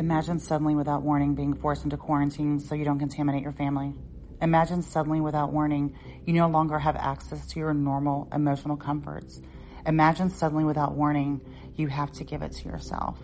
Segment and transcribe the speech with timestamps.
[0.00, 3.92] Imagine suddenly, without warning, being forced into quarantine so you don't contaminate your family.
[4.40, 9.42] Imagine suddenly, without warning, you no longer have access to your normal emotional comforts.
[9.84, 11.42] Imagine suddenly, without warning,
[11.76, 13.20] you have to give it to yourself.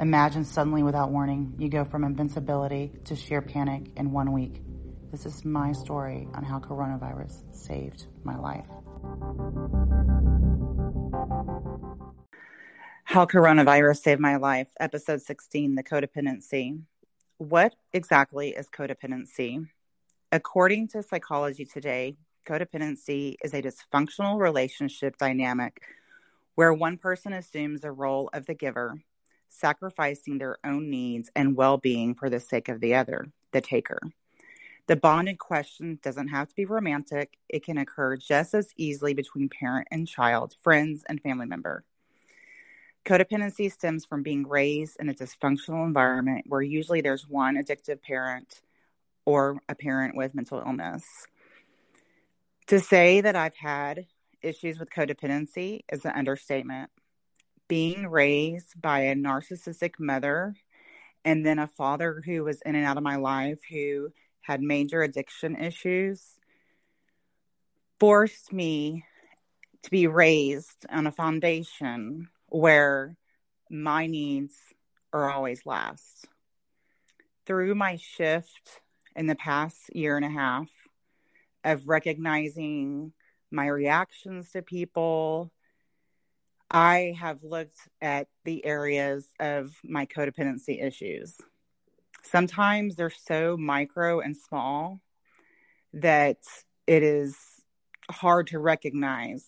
[0.00, 4.62] Imagine suddenly, without warning, you go from invincibility to sheer panic in one week.
[5.10, 8.70] This is my story on how coronavirus saved my life.
[13.14, 16.80] How Coronavirus Saved My Life, Episode 16 The Codependency.
[17.38, 19.68] What exactly is codependency?
[20.32, 25.80] According to Psychology Today, codependency is a dysfunctional relationship dynamic
[26.56, 29.00] where one person assumes the role of the giver,
[29.48, 34.00] sacrificing their own needs and well being for the sake of the other, the taker.
[34.88, 39.14] The bond in question doesn't have to be romantic, it can occur just as easily
[39.14, 41.84] between parent and child, friends, and family member.
[43.04, 48.62] Codependency stems from being raised in a dysfunctional environment where usually there's one addictive parent
[49.26, 51.04] or a parent with mental illness.
[52.68, 54.06] To say that I've had
[54.40, 56.90] issues with codependency is an understatement.
[57.68, 60.54] Being raised by a narcissistic mother
[61.26, 65.02] and then a father who was in and out of my life who had major
[65.02, 66.38] addiction issues
[68.00, 69.04] forced me
[69.82, 73.16] to be raised on a foundation where
[73.68, 74.54] my needs
[75.12, 76.28] are always last.
[77.46, 78.80] Through my shift
[79.16, 80.68] in the past year and a half
[81.64, 83.12] of recognizing
[83.50, 85.50] my reactions to people,
[86.70, 91.36] I have looked at the areas of my codependency issues.
[92.22, 95.00] Sometimes they're so micro and small
[95.92, 96.38] that
[96.86, 97.36] it is
[98.08, 99.44] hard to recognize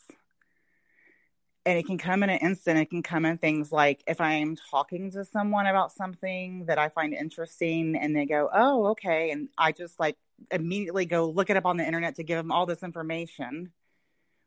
[1.67, 2.78] and it can come in an instant.
[2.78, 6.89] It can come in things like if I'm talking to someone about something that I
[6.89, 9.33] find interesting and they go, oh, okay.
[9.33, 10.17] And I just like
[10.52, 13.73] immediately go look it up on the internet to give them all this information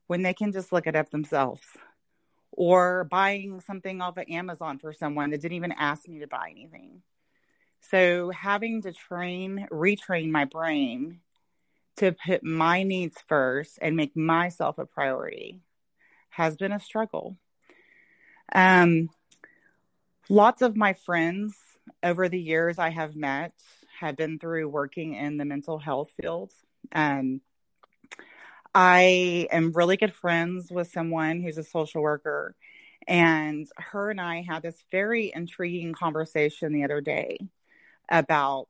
[0.07, 1.61] when they can just look it up themselves.
[2.51, 6.47] Or buying something off of Amazon for someone that didn't even ask me to buy
[6.51, 7.01] anything.
[7.81, 11.19] So having to train, retrain my brain
[11.97, 15.59] to put my needs first and make myself a priority
[16.39, 17.35] has been a struggle.
[18.55, 19.09] Um,
[20.29, 21.53] lots of my friends
[22.01, 23.51] over the years I have met
[23.99, 26.51] have been through working in the mental health field.
[26.93, 27.41] Um,
[28.73, 32.55] I am really good friends with someone who's a social worker,
[33.05, 37.37] and her and I had this very intriguing conversation the other day
[38.09, 38.69] about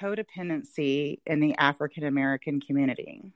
[0.00, 3.34] codependency in the African American community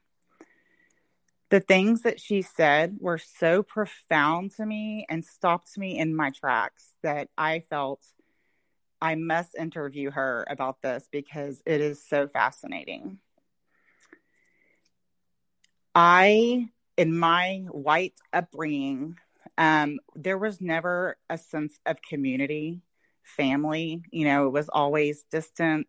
[1.54, 6.28] the things that she said were so profound to me and stopped me in my
[6.31, 8.04] tracks that I felt
[9.00, 13.20] I must interview her about this because it is so fascinating.
[15.94, 19.16] I, in my white upbringing,
[19.56, 22.81] um, there was never a sense of community,
[23.22, 24.03] family.
[24.10, 25.86] You know, it was always distant,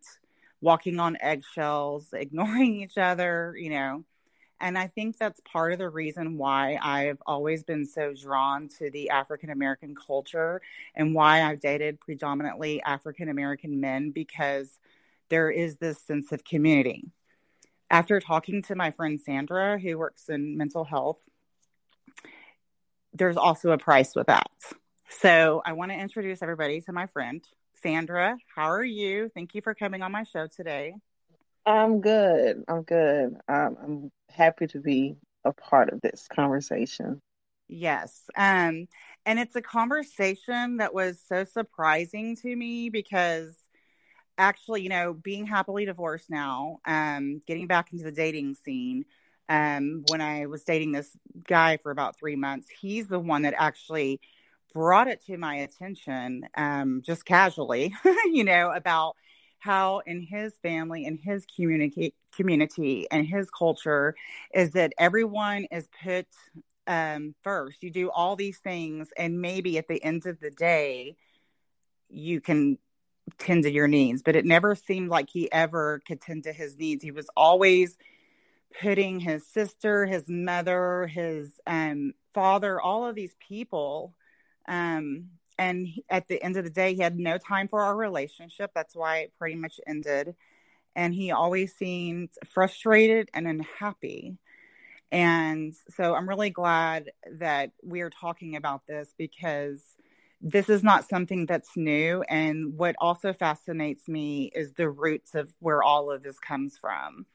[0.62, 4.06] walking on eggshells, ignoring each other, you know
[4.62, 8.90] and I think that's part of the reason why I've always been so drawn to
[8.90, 10.62] the African American culture
[10.96, 14.80] and why I've dated predominantly African American men because
[15.30, 17.04] there is this sense of community.
[17.90, 21.20] After talking to my friend Sandra, who works in mental health,
[23.14, 24.50] there's also a price with that.
[25.10, 27.44] So I want to introduce everybody to my friend,
[27.82, 28.38] Sandra.
[28.56, 29.30] How are you?
[29.30, 30.96] Thank you for coming on my show today.
[31.66, 32.64] I'm good.
[32.68, 33.38] I'm good.
[33.48, 37.22] Um, I'm happy to be a part of this conversation.
[37.68, 38.30] Yes.
[38.38, 38.88] Um,
[39.26, 43.56] and it's a conversation that was so surprising to me because
[44.38, 49.06] actually, you know, being happily divorced now, um, getting back into the dating scene,
[49.50, 51.16] um, when I was dating this
[51.48, 54.20] guy for about three months, he's the one that actually
[54.74, 57.96] brought it to my attention, um, just casually,
[58.26, 59.16] you know, about
[59.66, 64.14] how in his family and his community community and his culture
[64.54, 66.28] is that everyone is put
[66.86, 67.82] um, first.
[67.82, 71.16] You do all these things, and maybe at the end of the day,
[72.10, 72.78] you can
[73.40, 74.22] tend to your needs.
[74.22, 77.04] But it never seemed like he ever could tend to his needs.
[77.04, 77.98] He was always
[78.80, 84.14] putting his sister, his mother, his um, father, all of these people
[84.68, 88.72] um, and at the end of the day he had no time for our relationship
[88.74, 90.36] that's why it pretty much ended
[90.96, 94.38] and he always seemed frustrated and unhappy
[95.12, 99.96] and so i'm really glad that we're talking about this because
[100.42, 102.22] this is not something that's new.
[102.30, 107.26] And what also fascinates me is the roots of where all of this comes from.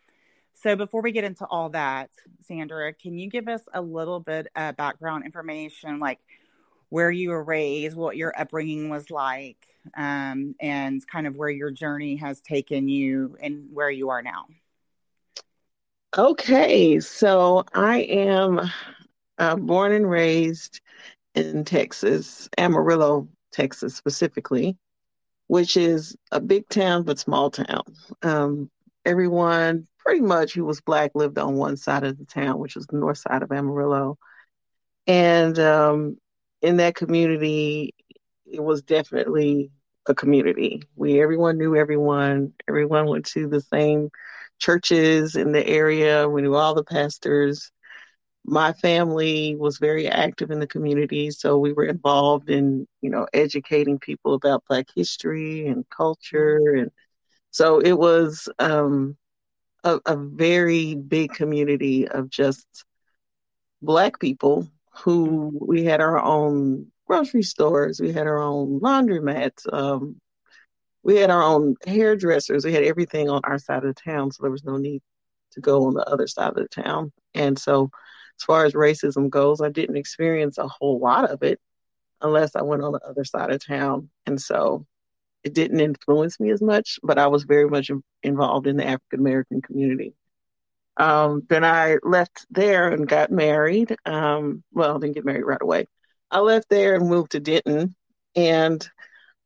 [0.53, 2.11] So, before we get into all that,
[2.47, 6.21] Sandra, can you give us a little bit of background information, like
[6.91, 9.57] where you were raised, what your upbringing was like,
[9.97, 14.47] um, and kind of where your journey has taken you and where you are now?
[16.19, 18.61] Okay, so I am
[19.39, 20.81] uh, born and raised
[21.37, 24.77] in Texas, Amarillo, Texas specifically,
[25.47, 27.85] which is a big town but small town.
[28.23, 28.71] Um,
[29.05, 32.87] everyone pretty much who was black lived on one side of the town, which was
[32.87, 34.19] the north side of Amarillo.
[35.07, 36.17] And um,
[36.63, 37.95] in that community,
[38.47, 39.71] it was definitely
[40.07, 40.83] a community.
[40.97, 42.53] We everyone knew everyone.
[42.69, 44.11] Everyone went to the same
[44.59, 46.29] churches in the area.
[46.29, 47.71] We knew all the pastors
[48.45, 53.27] my family was very active in the community, so we were involved in, you know,
[53.33, 56.91] educating people about Black history and culture, and
[57.51, 59.17] so it was um,
[59.85, 62.67] a, a very big community of just
[63.83, 70.17] Black people who we had our own grocery stores, we had our own laundromats, um,
[71.03, 74.43] we had our own hairdressers, we had everything on our side of the town, so
[74.43, 75.03] there was no need
[75.53, 77.91] to go on the other side of the town, and so
[78.41, 81.61] as far as racism goes, I didn't experience a whole lot of it
[82.23, 84.09] unless I went on the other side of town.
[84.25, 84.87] And so
[85.45, 87.91] it didn't influence me as much, but I was very much
[88.23, 90.15] involved in the African American community.
[91.01, 93.97] Um, then I left there and got married.
[94.05, 95.87] Um, well, didn't get married right away.
[96.31, 97.97] I left there and moved to Denton
[98.37, 98.87] and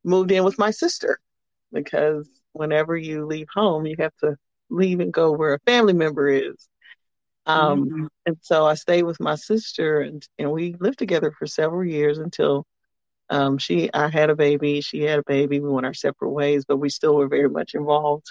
[0.02, 1.20] moved in with my sister
[1.72, 4.36] because whenever you leave home, you have to
[4.68, 6.68] leave and go where a family member is.
[7.46, 8.06] Um, mm-hmm.
[8.26, 12.18] And so I stayed with my sister, and, and we lived together for several years
[12.18, 12.66] until
[13.30, 15.60] um, she I had a baby, she had a baby.
[15.60, 18.26] We went our separate ways, but we still were very much involved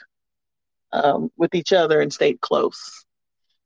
[0.92, 3.06] um, with each other and stayed close.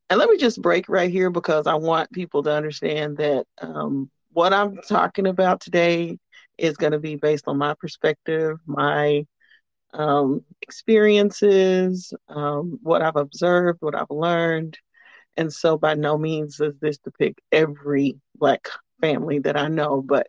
[0.10, 4.10] And let me just break right here because I want people to understand that um,
[4.32, 6.18] what I'm talking about today
[6.58, 9.26] is going to be based on my perspective, my
[9.94, 14.78] um, experiences, um, what I've observed, what I've learned,
[15.36, 18.68] and so by no means does this depict every black
[19.02, 20.28] family that I know, but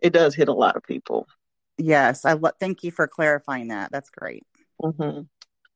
[0.00, 1.26] it does hit a lot of people.
[1.78, 3.90] Yes, I lo- thank you for clarifying that.
[3.90, 4.44] That's great.
[4.82, 5.22] Mm-hmm.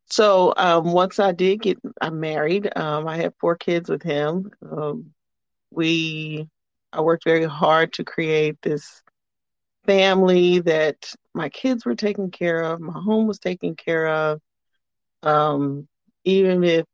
[0.06, 2.70] So um, once I did get, I'm married.
[2.76, 4.50] Um, I have four kids with him.
[4.70, 5.12] Um,
[5.70, 6.48] we,
[6.92, 9.02] I worked very hard to create this
[9.86, 14.40] family that my kids were taken care of, my home was taken care of.
[15.22, 15.88] Um,
[16.24, 16.84] even if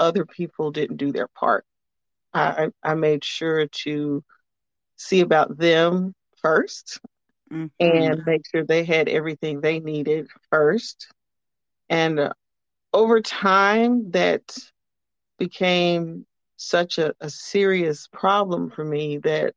[0.00, 1.64] other people didn't do their part.
[2.32, 4.24] I, I made sure to
[4.96, 6.14] see about them
[6.44, 6.98] 1st
[7.52, 7.66] mm-hmm.
[7.80, 11.12] and make sure they had everything they needed first.
[11.88, 12.32] And uh,
[12.92, 14.56] over time, that
[15.38, 16.26] became
[16.56, 19.54] such a, a serious problem for me that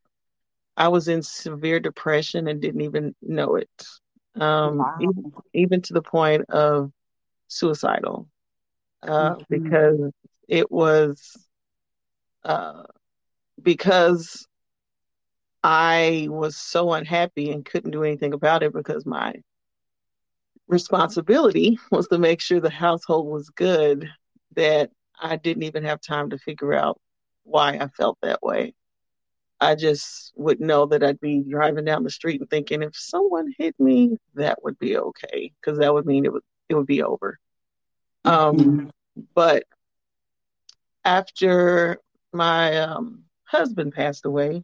[0.78, 3.88] I was in severe depression and didn't even know it.
[4.36, 4.96] Um, wow.
[5.00, 6.92] even, even, to the point of
[7.48, 8.28] suicidal,
[9.04, 9.44] uh, mm-hmm.
[9.50, 10.12] because
[10.48, 11.38] it was
[12.44, 12.84] uh,
[13.62, 14.48] because
[15.64, 19.36] I was so unhappy and couldn't do anything about it because my
[20.67, 24.10] responsibility was to make sure the household was good
[24.55, 27.00] that I didn't even have time to figure out
[27.43, 28.74] why I felt that way.
[29.60, 33.53] I just would know that I'd be driving down the street and thinking if someone
[33.58, 37.03] hit me, that would be okay because that would mean it would it would be
[37.03, 37.39] over.
[38.25, 38.89] Um, mm-hmm.
[39.34, 39.63] But
[41.05, 42.00] after
[42.32, 44.63] my um, husband passed away,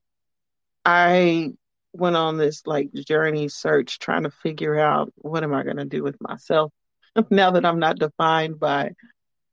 [0.83, 1.53] I
[1.93, 5.85] went on this like journey search trying to figure out what am I going to
[5.85, 6.71] do with myself
[7.29, 8.91] now that I'm not defined by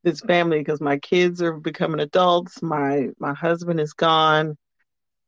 [0.02, 4.56] this family because my kids are becoming adults, my my husband is gone,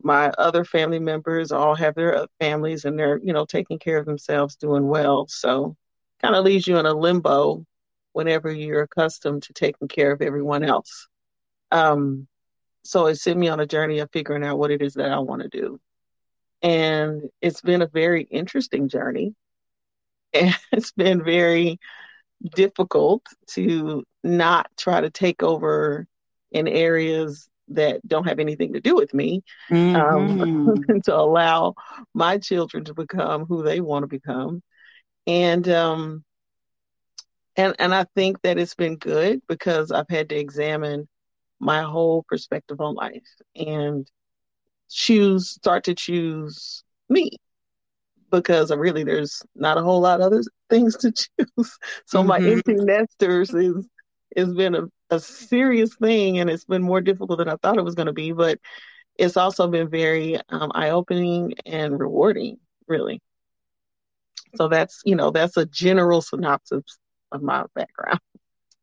[0.02, 4.06] my other family members all have their families and they're you know taking care of
[4.06, 5.26] themselves, doing well.
[5.28, 5.76] So
[6.22, 7.64] kind of leaves you in a limbo
[8.12, 11.08] whenever you're accustomed to taking care of everyone else.
[11.70, 12.26] Um,
[12.84, 15.18] so it sent me on a journey of figuring out what it is that I
[15.18, 15.80] want to do.
[16.62, 19.34] And it's been a very interesting journey.
[20.34, 21.80] And it's been very
[22.54, 23.22] difficult
[23.52, 26.06] to not try to take over
[26.52, 30.90] in areas that don't have anything to do with me um, mm-hmm.
[30.90, 31.74] um, to allow
[32.14, 34.62] my children to become who they want to become
[35.26, 36.24] and um
[37.56, 41.06] and and i think that it's been good because i've had to examine
[41.60, 44.08] my whole perspective on life and
[44.88, 47.30] choose start to choose me
[48.30, 51.78] because really there's not a whole lot of other things to choose.
[52.06, 52.28] So mm-hmm.
[52.28, 53.86] my empty nesters is
[54.36, 57.84] has been a, a serious thing and it's been more difficult than I thought it
[57.84, 58.58] was going to be, but
[59.18, 63.20] it's also been very um, eye opening and rewarding, really.
[64.56, 66.84] So that's, you know, that's a general synopsis
[67.32, 68.20] of my background.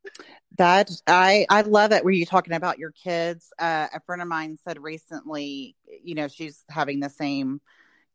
[0.57, 2.03] That I I love it.
[2.03, 3.51] Were you talking about your kids?
[3.59, 7.61] Uh, a friend of mine said recently, you know, she's having the same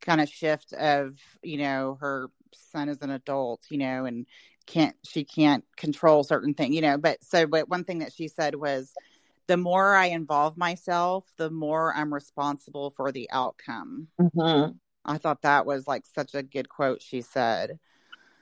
[0.01, 4.27] kind of shift of, you know, her son is an adult, you know, and
[4.67, 6.97] can't she can't control certain things, you know.
[6.97, 8.93] But so, but one thing that she said was,
[9.47, 14.09] the more I involve myself, the more I'm responsible for the outcome.
[14.21, 14.73] Mm-hmm.
[15.05, 17.79] I thought that was like such a good quote she said.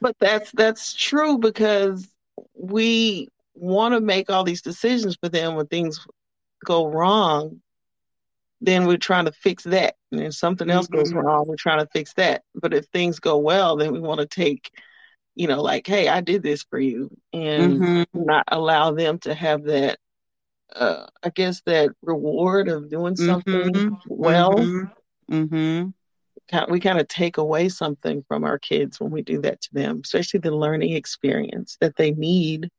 [0.00, 2.07] But that's that's true because
[2.55, 3.28] we
[3.61, 6.07] want to make all these decisions, but then when things
[6.65, 7.61] go wrong,
[8.61, 9.95] then we're trying to fix that.
[10.11, 10.97] And if something else mm-hmm.
[10.97, 12.43] goes wrong, we're trying to fix that.
[12.55, 14.71] But if things go well, then we want to take,
[15.35, 18.25] you know, like, hey, I did this for you, and mm-hmm.
[18.25, 19.99] not allow them to have that.
[20.75, 23.95] Uh, I guess that reward of doing something mm-hmm.
[24.09, 24.55] well.
[24.55, 25.35] Mm-hmm.
[25.35, 25.88] mm-hmm
[26.69, 30.00] we kind of take away something from our kids when we do that to them,
[30.05, 32.71] especially the learning experience that they need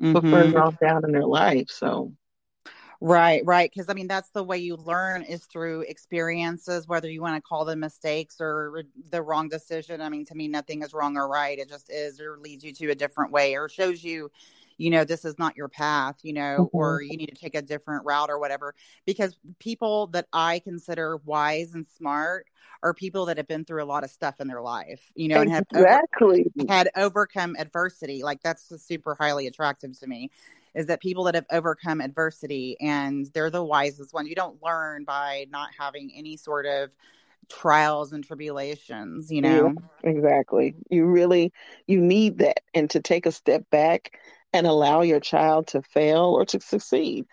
[0.00, 0.12] mm-hmm.
[0.12, 1.68] for further on down in their life.
[1.70, 2.12] So,
[3.00, 3.70] right, right.
[3.72, 7.42] Because I mean, that's the way you learn is through experiences, whether you want to
[7.42, 10.00] call them mistakes or the wrong decision.
[10.00, 11.58] I mean, to me, nothing is wrong or right.
[11.58, 14.30] It just is or leads you to a different way or shows you
[14.80, 16.76] you know this is not your path you know mm-hmm.
[16.76, 18.74] or you need to take a different route or whatever
[19.06, 22.46] because people that i consider wise and smart
[22.82, 25.40] are people that have been through a lot of stuff in their life, you know,
[25.40, 28.22] and have exactly over, had overcome adversity.
[28.22, 30.30] Like that's super highly attractive to me
[30.74, 34.28] is that people that have overcome adversity and they're the wisest ones.
[34.28, 36.90] You don't learn by not having any sort of
[37.48, 39.74] trials and tribulations, you know?
[40.04, 40.74] Yeah, exactly.
[40.88, 41.52] You really
[41.86, 44.18] you need that and to take a step back
[44.52, 47.26] and allow your child to fail or to succeed.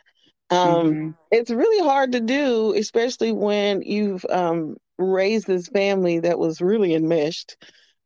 [0.50, 1.10] Um, mm-hmm.
[1.32, 6.94] It's really hard to do, especially when you've um, raised this family that was really
[6.94, 7.58] enmeshed.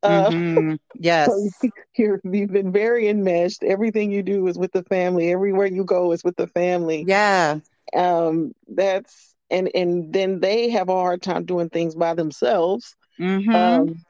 [0.03, 0.75] Uh, mm-hmm.
[0.99, 1.27] Yes.
[1.27, 3.63] So you have been very enmeshed.
[3.63, 5.31] Everything you do is with the family.
[5.31, 7.05] Everywhere you go is with the family.
[7.07, 7.59] Yeah.
[7.95, 12.95] Um, that's and and then they have a hard time doing things by themselves.
[13.19, 13.53] Mm-hmm.
[13.53, 14.05] Um,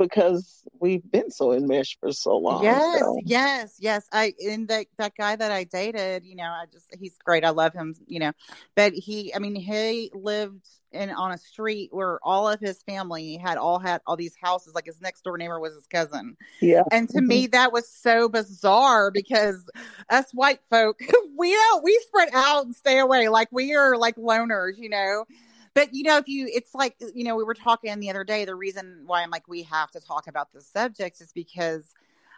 [0.00, 2.64] because we've been so enmeshed for so long.
[2.64, 3.16] Yes, so.
[3.24, 4.08] yes, yes.
[4.12, 7.44] I and that that guy that I dated, you know, I just he's great.
[7.44, 8.32] I love him, you know.
[8.74, 13.36] But he I mean, he lived in on a street where all of his family
[13.36, 16.36] had all had all these houses, like his next door neighbor was his cousin.
[16.60, 16.82] Yeah.
[16.90, 17.26] And to mm-hmm.
[17.26, 19.68] me that was so bizarre because
[20.08, 21.00] us white folk,
[21.36, 23.28] we don't we spread out and stay away.
[23.28, 25.26] Like we are like loners, you know.
[25.74, 28.44] But you know, if you, it's like you know, we were talking the other day.
[28.44, 31.92] The reason why I'm like, we have to talk about this subject is because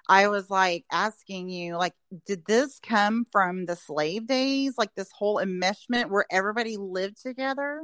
[0.09, 1.95] I was like asking you, like,
[2.27, 7.83] did this come from the slave days, like this whole enmeshment where everybody lived together?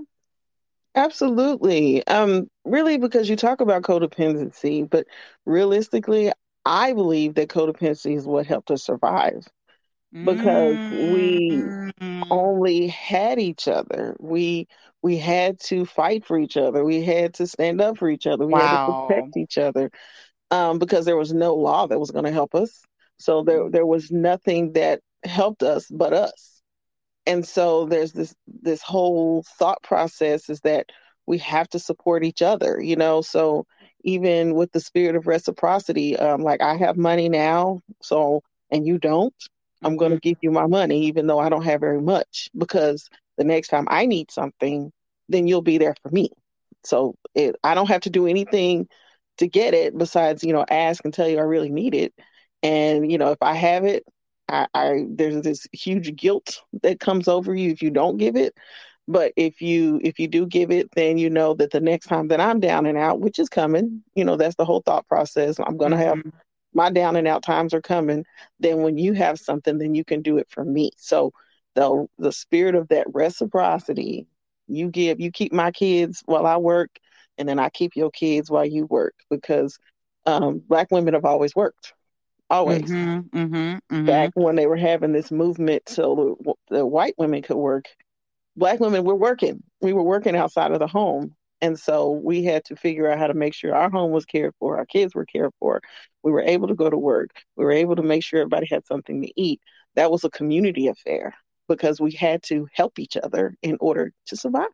[0.95, 2.05] Absolutely.
[2.07, 5.07] Um, really, because you talk about codependency, but
[5.47, 6.33] realistically,
[6.65, 9.47] I believe that codependency is what helped us survive
[10.13, 11.13] because mm-hmm.
[11.13, 14.17] we only had each other.
[14.19, 14.67] We
[15.03, 16.85] we had to fight for each other.
[16.85, 18.47] We had to stand up for each other.
[18.47, 18.61] We wow.
[18.61, 19.91] had to protect each other
[20.51, 22.83] um, because there was no law that was going to help us.
[23.19, 23.73] So there mm.
[23.73, 26.63] there was nothing that helped us but us.
[27.27, 30.87] And so there's this this whole thought process is that
[31.27, 33.21] we have to support each other, you know.
[33.21, 33.67] So
[34.05, 38.99] even with the spirit of reciprocity, um, like I have money now, so and you
[38.99, 39.35] don't,
[39.83, 40.29] I'm going to mm-hmm.
[40.29, 43.87] give you my money, even though I don't have very much, because the next time
[43.89, 44.93] I need something,
[45.29, 46.31] then you'll be there for me.
[46.85, 48.89] So it, I don't have to do anything
[49.39, 52.13] to get it besides, you know, ask and tell you I really need it.
[52.63, 54.05] And, you know, if I have it,
[54.49, 58.55] I, I there's this huge guilt that comes over you if you don't give it.
[59.07, 62.29] But if you if you do give it, then you know that the next time
[62.29, 65.59] that I'm down and out, which is coming, you know, that's the whole thought process.
[65.59, 66.29] I'm gonna mm-hmm.
[66.29, 66.33] have
[66.75, 68.25] my down and out times are coming.
[68.61, 70.91] Then when you have something, then you can do it for me.
[70.97, 71.33] So
[71.79, 74.27] the the spirit of that reciprocity
[74.67, 76.91] you give you keep my kids while i work
[77.39, 79.79] and then i keep your kids while you work because
[80.27, 81.95] um, black women have always worked
[82.51, 84.05] always mm-hmm, mm-hmm, mm-hmm.
[84.05, 87.85] back when they were having this movement so the, the white women could work
[88.57, 92.65] black women were working we were working outside of the home and so we had
[92.67, 95.25] to figure out how to make sure our home was cared for, our kids were
[95.25, 95.81] cared for.
[96.23, 97.31] We were able to go to work.
[97.57, 99.61] We were able to make sure everybody had something to eat.
[99.97, 101.35] That was a community affair
[101.69, 104.69] because we had to help each other in order to survive.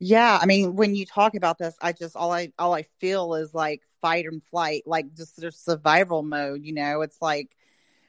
[0.00, 3.34] Yeah, I mean, when you talk about this, I just all I all I feel
[3.34, 6.64] is like fight and flight, like just there's survival mode.
[6.64, 7.56] You know, it's like,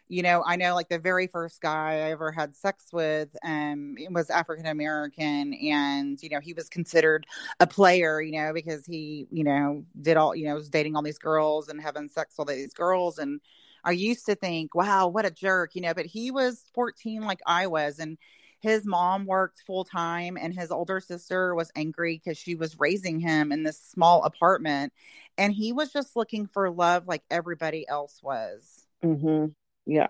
[0.08, 3.96] you know, I know like the very first guy I ever had sex with, um,
[4.12, 7.26] was African American, and you know he was considered
[7.60, 11.02] a player, you know, because he, you know, did all, you know, was dating all
[11.02, 13.42] these girls and having sex with all these girls, and
[13.84, 17.40] I used to think, wow, what a jerk, you know, but he was 14 like
[17.46, 18.18] I was, and
[18.62, 23.20] his mom worked full time and his older sister was angry because she was raising
[23.20, 24.92] him in this small apartment
[25.38, 28.86] and he was just looking for love like everybody else was.
[29.04, 29.46] Mm-hmm.
[29.86, 30.08] yeah.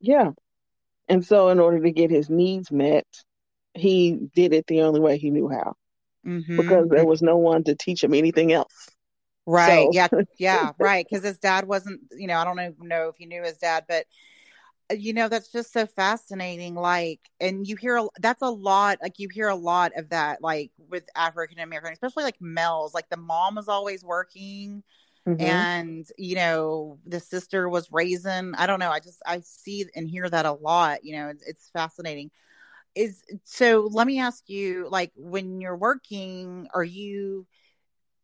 [0.00, 0.30] Yeah.
[1.08, 3.06] And so in order to get his needs met
[3.74, 5.74] he did it the only way he knew how.
[6.26, 6.56] Mm-hmm.
[6.58, 8.90] because there was no one to teach him anything else
[9.46, 9.86] right.
[9.86, 9.90] So.
[9.92, 10.08] yeah.
[10.38, 10.72] Yeah.
[10.78, 11.06] Right.
[11.08, 13.84] Because his dad wasn't you know i don't even know if he knew his dad
[13.88, 14.06] but
[14.96, 19.28] you know that's just so fascinating like and you hear that's a lot like you
[19.28, 23.54] hear a lot of that like with african american especially like males like the mom
[23.54, 24.82] was always working
[25.26, 25.40] mm-hmm.
[25.40, 28.54] and you know the sister was raising.
[28.56, 28.90] I don't know.
[28.90, 32.30] I just i see and hear that a lot you know it's, it's fascinating.
[32.94, 37.46] Is so let me ask you like when you're working are you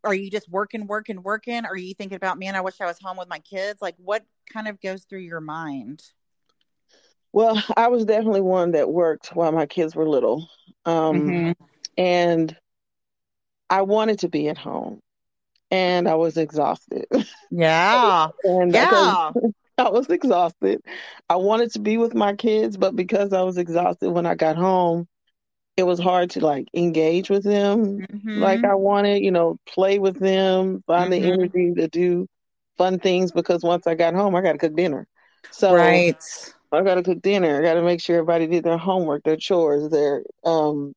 [0.06, 2.98] are you just working working working are you thinking about man i wish i was
[2.98, 6.02] home with my kids like what kind of goes through your mind
[7.36, 10.48] well, I was definitely one that worked while my kids were little.
[10.86, 11.64] Um, mm-hmm.
[11.98, 12.56] And
[13.68, 15.00] I wanted to be at home
[15.70, 17.04] and I was exhausted.
[17.50, 18.28] Yeah.
[18.44, 19.32] and yeah.
[19.78, 20.80] I was exhausted.
[21.28, 24.56] I wanted to be with my kids, but because I was exhausted when I got
[24.56, 25.06] home,
[25.76, 28.38] it was hard to like engage with them mm-hmm.
[28.40, 31.22] like I wanted, you know, play with them, find mm-hmm.
[31.22, 32.28] the energy to do
[32.78, 35.06] fun things because once I got home, I got to cook dinner.
[35.50, 36.16] So right.
[36.72, 37.58] I got to cook dinner.
[37.58, 40.94] I got to make sure everybody did their homework, their chores, their um,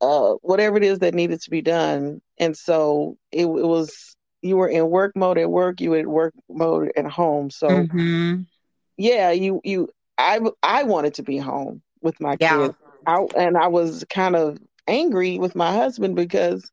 [0.00, 2.20] uh, whatever it is that needed to be done.
[2.38, 6.10] And so it, it was you were in work mode at work, you were in
[6.10, 7.50] work mode at home.
[7.50, 8.42] So mm-hmm.
[8.96, 12.58] yeah, you you I I wanted to be home with my yeah.
[12.58, 12.76] kids.
[13.06, 16.70] I, and I was kind of angry with my husband because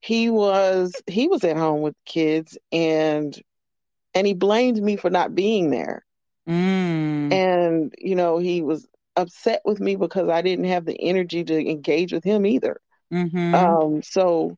[0.00, 3.40] he was he was at home with kids and
[4.14, 6.04] and he blamed me for not being there.
[6.48, 7.32] Mm.
[7.32, 11.70] And, you know, he was upset with me because I didn't have the energy to
[11.70, 12.80] engage with him either.
[13.12, 13.54] Mm-hmm.
[13.54, 14.56] Um, so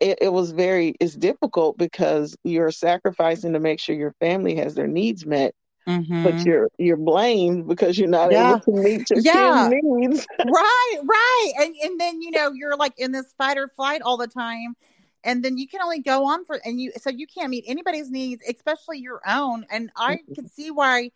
[0.00, 4.74] it, it was very, it's difficult because you're sacrificing to make sure your family has
[4.74, 5.54] their needs met.
[5.88, 6.22] Mm-hmm.
[6.22, 8.50] But you're you're blamed because you're not yeah.
[8.50, 9.70] able to meet your yeah.
[9.72, 10.26] needs.
[10.38, 14.18] right, right, and and then you know you're like in this fight or flight all
[14.18, 14.76] the time,
[15.24, 18.10] and then you can only go on for and you so you can't meet anybody's
[18.10, 20.34] needs especially your own and i mm-hmm.
[20.34, 21.10] can see why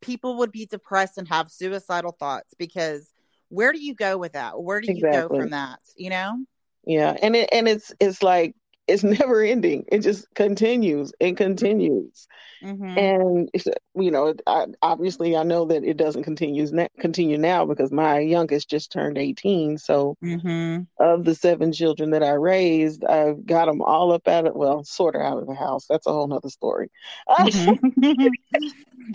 [0.00, 3.12] people would be depressed and have suicidal thoughts because
[3.48, 5.38] where do you go with that where do you exactly.
[5.38, 6.36] go from that you know
[6.84, 8.54] yeah and it and it's it's like
[8.86, 9.84] it's never ending.
[9.88, 12.28] It just continues and continues.
[12.62, 12.98] Mm-hmm.
[12.98, 13.50] And
[13.94, 16.66] you know, I, obviously, I know that it doesn't continue
[16.98, 19.76] continue now because my youngest just turned eighteen.
[19.76, 20.82] So, mm-hmm.
[20.98, 24.82] of the seven children that I raised, I got them all up out of well,
[24.84, 25.86] sort of out of the house.
[25.88, 26.90] That's a whole nother story.
[27.28, 28.24] Mm-hmm.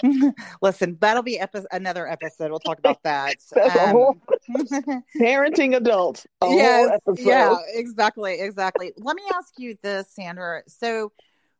[0.61, 2.51] Listen, that'll be epi- another episode.
[2.51, 3.35] We'll talk about that.
[3.53, 4.21] That's um, a whole
[5.19, 6.25] parenting adults.
[6.43, 8.93] yes, yeah, exactly, exactly.
[8.97, 10.63] Let me ask you this, Sandra.
[10.67, 11.11] So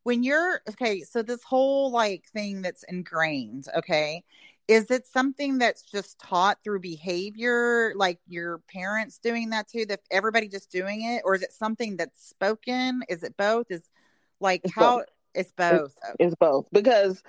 [0.04, 4.23] when you're okay, so this whole like thing that's ingrained, okay,
[4.67, 9.99] is it something that's just taught through behavior, like your parents doing that too, that
[10.12, 13.02] everybody just doing it, or is it something that's spoken?
[13.10, 13.67] Is it both?
[13.69, 13.89] Is
[14.39, 15.06] like it's how both.
[15.34, 15.95] it's both?
[16.04, 17.23] It's, it's both because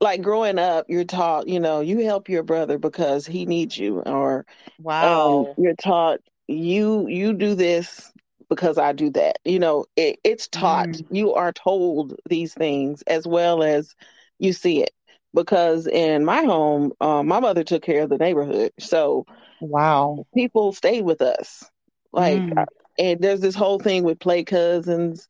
[0.00, 4.00] like growing up, you're taught, you know, you help your brother because he needs you,
[4.00, 4.46] or
[4.78, 8.10] wow, um, you're taught you you do this
[8.48, 9.38] because I do that.
[9.44, 10.88] You know, it, it's taught.
[10.88, 11.06] Mm.
[11.10, 13.94] You are told these things as well as
[14.38, 14.90] you see it.
[15.32, 19.26] Because in my home, uh, my mother took care of the neighborhood, so
[19.60, 21.64] wow, people stayed with us.
[22.12, 22.66] Like, mm.
[22.98, 25.28] and there's this whole thing with play cousins,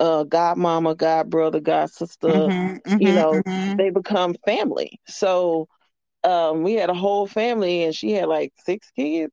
[0.00, 2.28] uh, godmama, god brother, god sister.
[2.28, 3.76] Mm-hmm, mm-hmm, you know, mm-hmm.
[3.76, 5.00] they become family.
[5.06, 5.68] So
[6.24, 9.32] um, we had a whole family, and she had like six kids,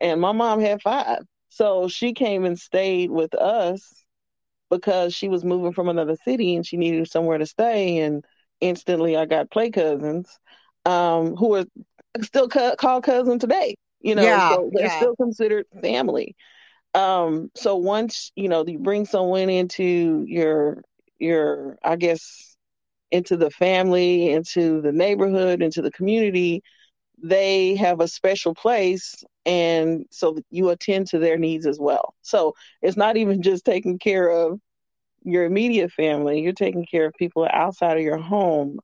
[0.00, 1.20] and my mom had five.
[1.48, 4.04] So she came and stayed with us
[4.70, 7.98] because she was moving from another city and she needed somewhere to stay.
[7.98, 8.24] And
[8.60, 10.38] instantly, I got play cousins
[10.84, 11.64] um, who are
[12.22, 13.76] still cu- called cousin today.
[14.00, 14.96] You know, yeah, so they're yeah.
[14.96, 16.36] still considered family.
[16.94, 20.82] Um, so once you know you bring someone into your
[21.18, 22.56] your, I guess,
[23.10, 26.62] into the family, into the neighborhood, into the community,
[27.22, 32.14] they have a special place and so you attend to their needs as well.
[32.22, 34.60] So it's not even just taking care of
[35.22, 38.78] your immediate family, you're taking care of people outside of your home.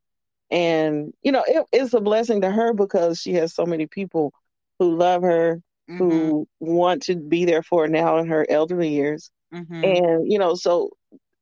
[0.50, 4.32] And, you know, it, it's a blessing to her because she has so many people
[4.78, 5.98] who love her, mm-hmm.
[5.98, 9.30] who want to be there for now in her elderly years.
[9.52, 9.84] Mm-hmm.
[9.84, 10.90] And, you know, so,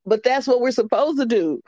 [0.06, 1.62] but that's what we're supposed to do.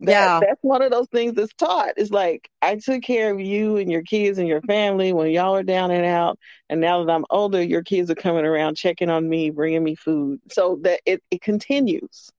[0.00, 0.40] That, yeah.
[0.40, 1.92] That's one of those things that's taught.
[1.96, 5.54] It's like, I took care of you and your kids and your family when y'all
[5.54, 6.40] are down and out.
[6.68, 9.94] And now that I'm older, your kids are coming around, checking on me, bringing me
[9.94, 10.40] food.
[10.50, 12.30] So that it, it continues.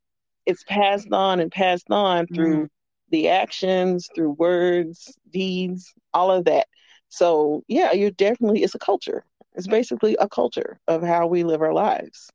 [0.45, 2.69] It's passed on and passed on through mm.
[3.11, 6.67] the actions, through words, deeds, all of that.
[7.07, 9.23] So, yeah, you're definitely, it's a culture.
[9.55, 12.29] It's basically a culture of how we live our lives.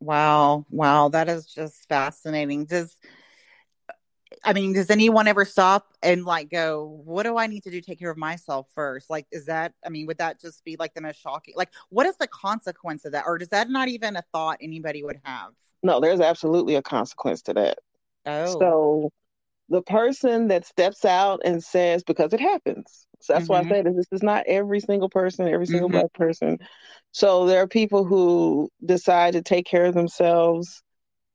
[0.00, 0.66] Wow.
[0.70, 1.08] Wow.
[1.08, 2.66] That is just fascinating.
[2.66, 2.96] Does,
[4.44, 7.80] I mean, does anyone ever stop and like go, what do I need to do
[7.80, 9.10] to take care of myself first?
[9.10, 11.54] Like, is that, I mean, would that just be like the most shocking?
[11.56, 13.24] Like, what is the consequence of that?
[13.26, 15.52] Or does that not even a thought anybody would have?
[15.82, 17.78] No, there's absolutely a consequence to that.
[18.26, 18.58] Oh.
[18.58, 19.10] So
[19.68, 23.06] the person that steps out and says, because it happens.
[23.26, 23.52] So that's mm-hmm.
[23.52, 23.88] why I mm-hmm.
[23.88, 25.98] say this is not every single person, every single mm-hmm.
[25.98, 26.58] black person.
[27.12, 30.82] So there are people who decide to take care of themselves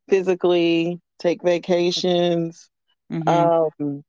[0.07, 2.69] physically, take vacations,
[3.11, 3.27] mm-hmm.
[3.27, 4.03] um,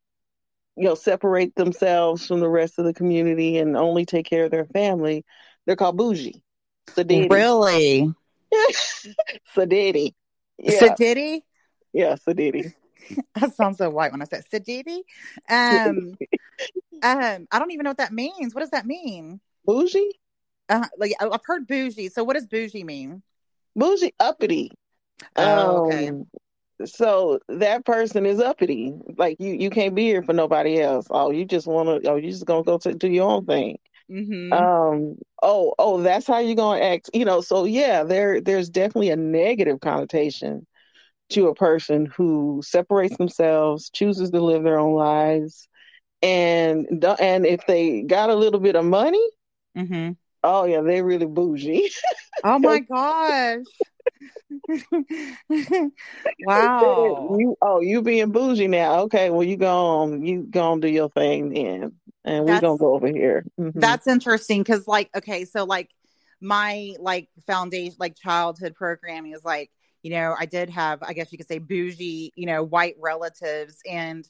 [0.77, 4.51] you know, separate themselves from the rest of the community and only take care of
[4.51, 5.25] their family.
[5.67, 6.43] They're called bougie.
[6.89, 7.31] Sadiddy.
[7.31, 8.13] Really?
[9.57, 10.15] Sadiddy.
[10.59, 10.81] Yeah.
[10.81, 11.41] Sadiddy?
[11.93, 12.75] Yeah, Sadiddy.
[13.35, 15.01] that sounds so white when I said Sadiddy.
[15.49, 16.15] Um,
[17.03, 18.55] um, I don't even know what that means.
[18.55, 19.41] What does that mean?
[19.65, 20.19] Bougie?
[20.69, 22.09] Uh, like I've heard bougie.
[22.09, 23.23] So what does bougie mean?
[23.77, 24.71] Bougie uppity.
[25.37, 26.09] Oh, okay.
[26.09, 26.27] Um,
[26.85, 28.95] so that person is uppity.
[29.17, 31.07] Like you, you can't be here for nobody else.
[31.11, 32.11] Oh, you just want to.
[32.11, 33.79] Oh, you just gonna go to do your own thing.
[34.11, 34.53] Mm-hmm.
[34.53, 35.17] Um.
[35.43, 37.11] Oh, oh, that's how you're gonna act.
[37.15, 37.41] You know.
[37.41, 40.67] So yeah, there, there's definitely a negative connotation
[41.31, 45.69] to a person who separates themselves, chooses to live their own lives,
[46.23, 49.25] and and if they got a little bit of money,
[49.77, 50.13] mm-hmm.
[50.45, 51.91] oh yeah, they really bougie.
[52.45, 53.65] oh my gosh.
[56.45, 57.37] wow.
[57.39, 59.01] You oh, you being bougie now.
[59.01, 61.93] Okay, well you go on you go on do your thing then.
[62.25, 63.45] And we're gonna go over here.
[63.59, 63.81] Mm-hmm.
[63.81, 65.91] That's interesting because like okay, so like
[66.41, 69.71] my like foundation like childhood programming is like,
[70.03, 73.79] you know, I did have, I guess you could say bougie, you know, white relatives
[73.89, 74.29] and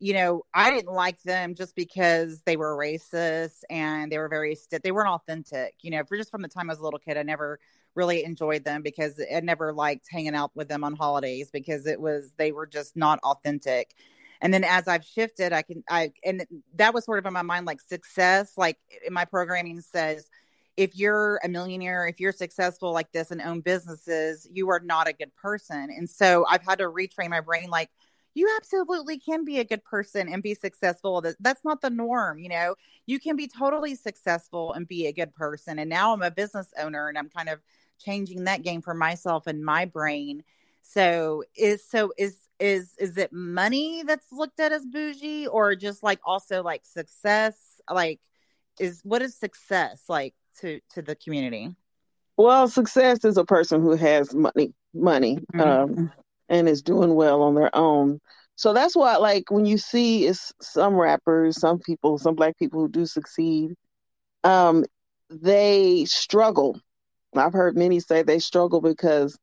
[0.00, 4.54] you know, I didn't like them just because they were racist and they were very
[4.54, 5.74] st- they weren't authentic.
[5.82, 7.60] You know, for just from the time I was a little kid, I never
[7.94, 12.00] really enjoyed them because I never liked hanging out with them on holidays because it
[12.00, 13.94] was they were just not authentic.
[14.40, 17.42] And then as I've shifted, I can I and that was sort of in my
[17.42, 18.54] mind like success.
[18.56, 20.30] Like in my programming says,
[20.78, 25.08] if you're a millionaire, if you're successful like this and own businesses, you are not
[25.08, 25.90] a good person.
[25.94, 27.90] And so I've had to retrain my brain like
[28.34, 31.22] you absolutely can be a good person and be successful.
[31.40, 32.76] That's not the norm, you know.
[33.06, 35.78] You can be totally successful and be a good person.
[35.78, 37.60] And now I'm a business owner and I'm kind of
[37.98, 40.44] changing that game for myself and my brain.
[40.82, 46.02] So is so is is is it money that's looked at as bougie or just
[46.02, 47.80] like also like success?
[47.90, 48.20] Like
[48.78, 51.74] is what is success like to to the community?
[52.36, 55.60] Well, success is a person who has money, money, mm-hmm.
[55.60, 56.12] um,
[56.50, 58.20] and is doing well on their own.
[58.56, 62.80] So that's why, like, when you see is some rappers, some people, some black people
[62.80, 63.72] who do succeed,
[64.44, 64.84] um,
[65.30, 66.78] they struggle
[67.36, 69.38] I've heard many say they struggle because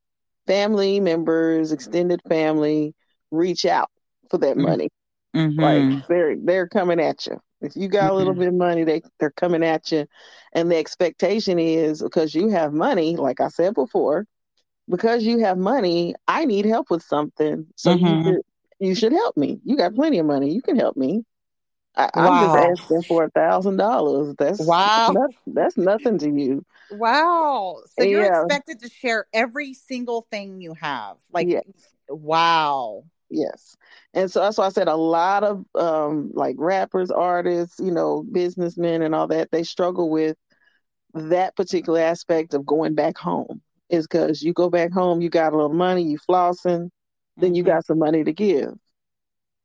[0.46, 2.94] family members, extended family,
[3.32, 3.90] reach out
[4.30, 4.68] for that mm-hmm.
[4.68, 4.90] money.
[5.36, 5.60] Mm-hmm.
[5.60, 7.40] Like they're they're coming at you.
[7.62, 8.40] If you got a little mm-hmm.
[8.40, 10.06] bit of money, they they're coming at you,
[10.54, 13.16] and the expectation is because you have money.
[13.16, 14.26] Like I said before,
[14.90, 18.24] because you have money, I need help with something, so you mm-hmm.
[18.30, 18.42] should
[18.80, 19.60] you should help me.
[19.64, 21.24] You got plenty of money, you can help me.
[21.98, 24.36] I, am just asking for a thousand dollars.
[24.38, 25.14] That's wow.
[25.14, 26.64] That's, that's nothing to you.
[26.92, 27.82] Wow.
[27.98, 28.44] So you're yeah.
[28.44, 31.18] expected to share every single thing you have.
[31.32, 31.66] Like yes.
[32.08, 33.04] wow.
[33.30, 33.76] Yes.
[34.14, 38.24] And so that's why I said a lot of um like rappers, artists, you know,
[38.32, 40.38] businessmen and all that, they struggle with
[41.16, 43.62] that particular aspect of going back home.
[43.90, 46.90] Is because you go back home, you got a little money, you flossing,
[47.38, 47.56] then mm-hmm.
[47.56, 48.74] you got some money to give.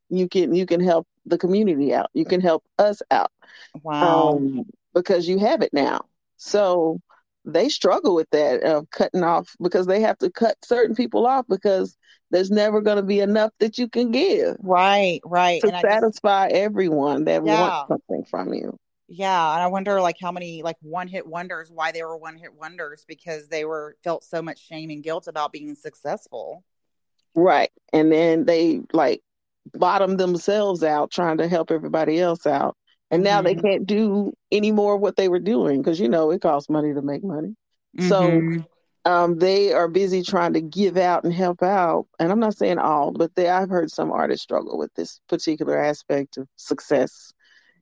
[0.09, 2.11] You can you can help the community out.
[2.15, 3.33] You can help us out.
[3.83, 4.35] Wow.
[4.37, 6.03] Um, because you have it now.
[6.37, 7.01] So
[7.45, 11.47] they struggle with that of cutting off because they have to cut certain people off
[11.49, 11.97] because
[12.31, 14.57] there's never going to be enough that you can give.
[14.61, 15.61] Right, right.
[15.63, 17.61] To and satisfy just, everyone that yeah.
[17.61, 18.79] wants something from you.
[19.15, 22.39] Yeah, and I wonder like how many like one hit wonders why they were one
[22.39, 26.65] hit wonders because they were felt so much shame and guilt about being successful.
[27.35, 27.71] Right.
[27.93, 29.21] And then they like
[29.75, 32.75] bottom themselves out trying to help everybody else out.
[33.11, 33.63] And now they Mhm.
[33.63, 36.95] can't do any more of what they were doing because you know it costs money
[36.95, 37.55] to make money.
[38.01, 38.67] So Mhm.
[39.05, 42.07] um, they are busy trying to give out and help out.
[42.19, 45.77] And I'm not saying all, but they, I've heard some artists struggle with this particular
[45.77, 47.33] aspect of success.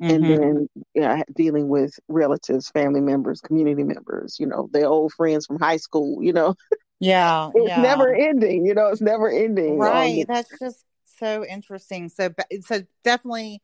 [0.00, 0.28] And Mhm.
[0.28, 5.58] then yeah, dealing with relatives, family members, community members, you know, their old friends from
[5.58, 6.54] high school, you know,
[7.00, 7.82] Yeah, it's yeah.
[7.82, 9.78] never ending, you know, it's never ending.
[9.78, 10.26] Right.
[10.26, 10.84] the- That's just
[11.18, 12.08] so interesting.
[12.08, 12.30] So,
[12.66, 13.60] so definitely,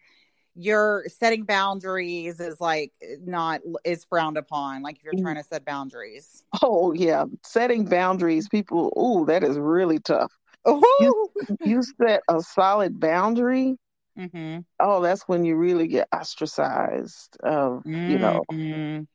[0.55, 4.83] your setting boundaries is like not is frowned upon.
[4.83, 5.23] Like if you're Mm.
[5.23, 6.43] trying to set boundaries.
[6.63, 7.25] oh, yeah.
[7.45, 10.33] Setting boundaries, people, oh that is really tough.
[10.65, 11.29] Oh.
[11.65, 13.77] You set a solid boundary,
[14.17, 19.07] hmm oh, that's when you really get ostracized of, you know, Mhm.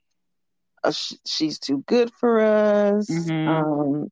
[0.83, 3.31] uh, sh- she's too good for us.
[3.31, 3.45] Mhm.
[3.45, 4.09] Um,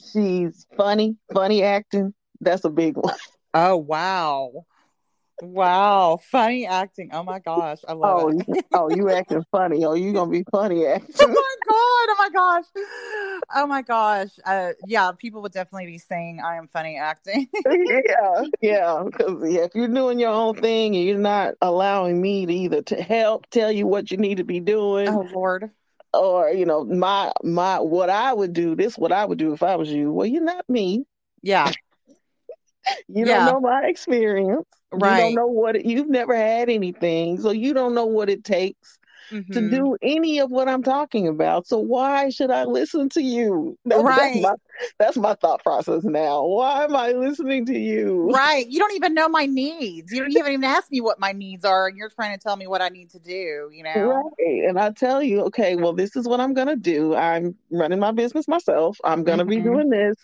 [0.00, 2.14] she's funny, funny acting.
[2.40, 3.16] That's a big one.
[3.54, 4.66] Oh wow,
[5.40, 7.10] wow, funny acting.
[7.12, 8.64] Oh my gosh, I love Oh, it.
[8.72, 9.84] oh, you acting funny.
[9.84, 11.14] Oh, you gonna be funny acting.
[11.18, 12.06] Oh my god!
[12.10, 12.64] Oh my gosh!
[13.54, 14.30] Oh my gosh!
[14.44, 17.48] Uh, yeah, people would definitely be saying I am funny acting.
[17.66, 19.02] yeah, yeah.
[19.04, 22.82] Because yeah, if you're doing your own thing and you're not allowing me to either
[22.82, 25.70] to help tell you what you need to be doing, oh Lord.
[26.14, 28.74] or you know, my my what I would do.
[28.74, 30.12] This what I would do if I was you.
[30.12, 31.04] Well, you're not me.
[31.42, 31.72] Yeah.
[33.08, 33.44] You Yeah.
[33.44, 34.66] don't know my experience.
[34.92, 38.44] You don't know what it, you've never had anything, so you don't know what it
[38.44, 38.98] takes
[39.30, 39.70] to Mhm.
[39.70, 41.66] do any of what I'm talking about.
[41.66, 43.78] So why should I listen to you?
[43.86, 44.16] That's, Right.
[44.16, 44.54] That's my,
[44.98, 46.44] that's my thought process now.
[46.44, 48.30] Why am I listening to you?
[48.30, 48.66] Right.
[48.68, 50.12] You don't even know my needs.
[50.12, 52.56] You don't even even ask me what my needs are, and you're trying to tell
[52.56, 53.70] me what I need to do.
[53.72, 54.22] You know.
[54.38, 54.68] Right.
[54.68, 57.14] And I tell you, okay, well, this is what I'm going to do.
[57.14, 58.98] I'm running my business myself.
[59.04, 60.16] I'm going to be doing this.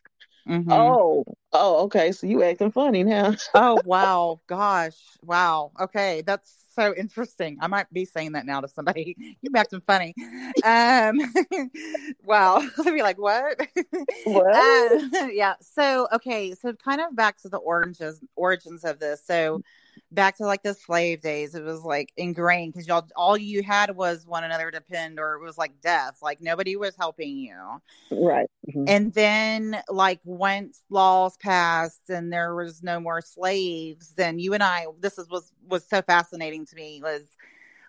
[0.48, 0.72] Mhm.
[0.72, 2.12] Oh, oh, okay.
[2.12, 3.34] So you acting funny now.
[3.54, 5.72] Oh wow, gosh, wow.
[5.80, 7.58] Okay, that's so interesting.
[7.60, 9.16] I might be saying that now to somebody.
[9.40, 10.14] You acting funny.
[10.64, 11.18] Um,
[12.24, 12.60] wow.
[12.76, 13.60] They'll be like, what?
[14.24, 14.56] What?
[14.56, 15.54] Uh, yeah.
[15.60, 19.22] So okay, so kind of back to the origins origins of this.
[19.24, 19.62] So
[20.10, 23.94] back to like the slave days, it was like ingrained because y'all all you had
[23.94, 26.18] was one another to depend, or it was like death.
[26.22, 27.56] Like nobody was helping you.
[28.10, 28.50] Right.
[28.68, 28.88] Mhm.
[28.88, 34.62] And then, like, once laws passed and there was no more slaves, then you and
[34.62, 37.00] I, this is was was so fascinating to me.
[37.02, 37.28] Was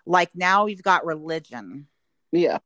[0.06, 1.86] like now we've got religion.
[2.32, 2.58] Yeah.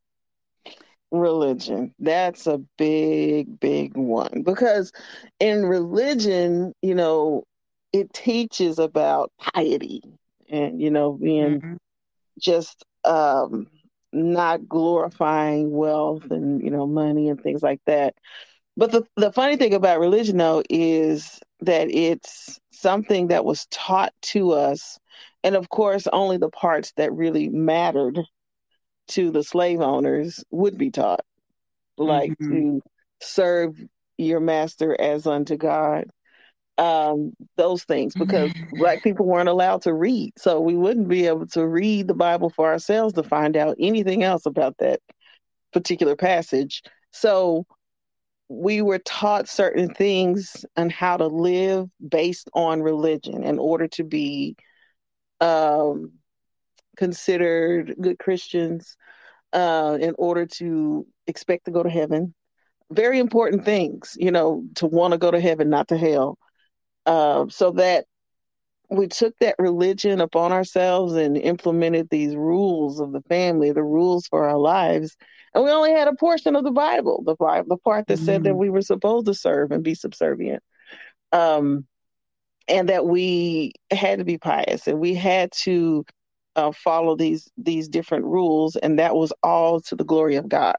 [1.10, 1.94] Religion.
[2.00, 4.92] That's a big, big one because
[5.38, 7.44] in religion, you know,
[7.94, 10.02] it teaches about piety
[10.50, 11.78] and, you know, being Mhm.
[12.38, 13.68] just um
[14.12, 18.14] not glorifying wealth and, you know, money and things like that.
[18.76, 24.12] But the the funny thing about religion though is that it's something that was taught
[24.22, 24.98] to us
[25.44, 28.20] and of course only the parts that really mattered
[29.08, 31.24] to the slave owners would be taught
[31.98, 32.40] like Mhm.
[32.48, 32.82] to
[33.20, 33.76] serve
[34.18, 36.10] your master as unto God
[36.76, 40.32] um those things because black people weren't allowed to read.
[40.36, 44.24] So we wouldn't be able to read the bible for ourselves to find out anything
[44.24, 45.00] else about that
[45.72, 46.82] particular passage.
[47.12, 47.64] So
[48.48, 54.04] we were taught certain things and how to live based on religion in order to
[54.04, 54.56] be
[55.40, 56.12] um
[56.96, 58.96] considered good christians
[59.52, 62.34] uh in order to expect to go to heaven.
[62.90, 66.38] Very important things you know to want to go to heaven not to hell
[67.06, 68.06] uh, so that
[68.90, 74.26] we took that religion upon ourselves and implemented these rules of the family, the rules
[74.26, 75.16] for our lives.
[75.54, 77.36] And we only had a portion of the Bible, the
[77.68, 78.58] the part that said that Mhm.
[78.58, 80.62] we were supposed to serve and be subservient.
[81.32, 81.86] Um,
[82.68, 86.04] and that we had to be pious and we had to
[86.56, 90.76] uh, follow these these different rules, and that was all to the glory of God.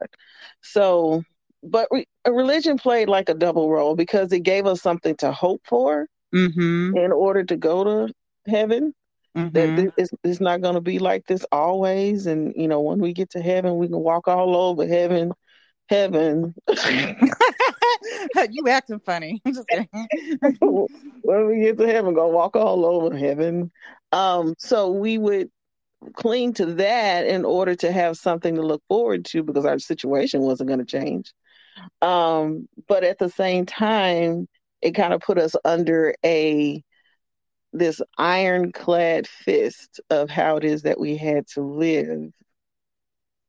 [0.62, 1.24] So,
[1.64, 5.62] but re- religion played like a double role because it gave us something to hope
[5.66, 6.98] for Mhm.
[6.98, 8.14] in order to go to
[8.48, 8.94] heaven.
[9.34, 9.76] That Mhm.
[9.76, 13.14] this, it's, it's not going to be like this always, and you know when we
[13.14, 15.34] get to heaven, we can walk all over heaven,
[15.90, 16.56] heaven.
[18.50, 19.42] you acting funny.
[19.46, 19.90] I'm just kidding.
[20.62, 23.72] when we get to heaven, gonna walk all over heaven.
[24.14, 25.50] Um, so we would
[26.14, 30.42] cling to that in order to have something to look forward to because our situation
[30.42, 31.34] wasn't going to change.
[32.02, 34.48] Um, but at the same time,
[34.86, 36.84] it kind of put us under a
[37.74, 42.32] this ironclad fist of how it is that we had to live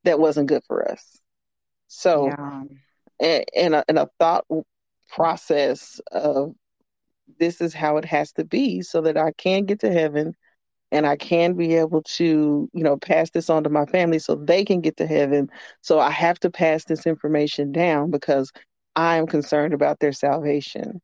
[0.05, 1.21] that wasn't good for us.
[1.89, 2.63] So, Yeah.
[3.21, 4.47] and, and, a, and a thought
[5.11, 6.55] process of
[7.39, 10.35] this is how it has to be so that I can get to heaven
[10.91, 14.37] and I can be able to, you know, pass this on to my family so
[14.37, 15.51] they can get to heaven.
[15.83, 18.51] So I have to pass this information down because
[18.97, 21.03] I am concerned about their salvation.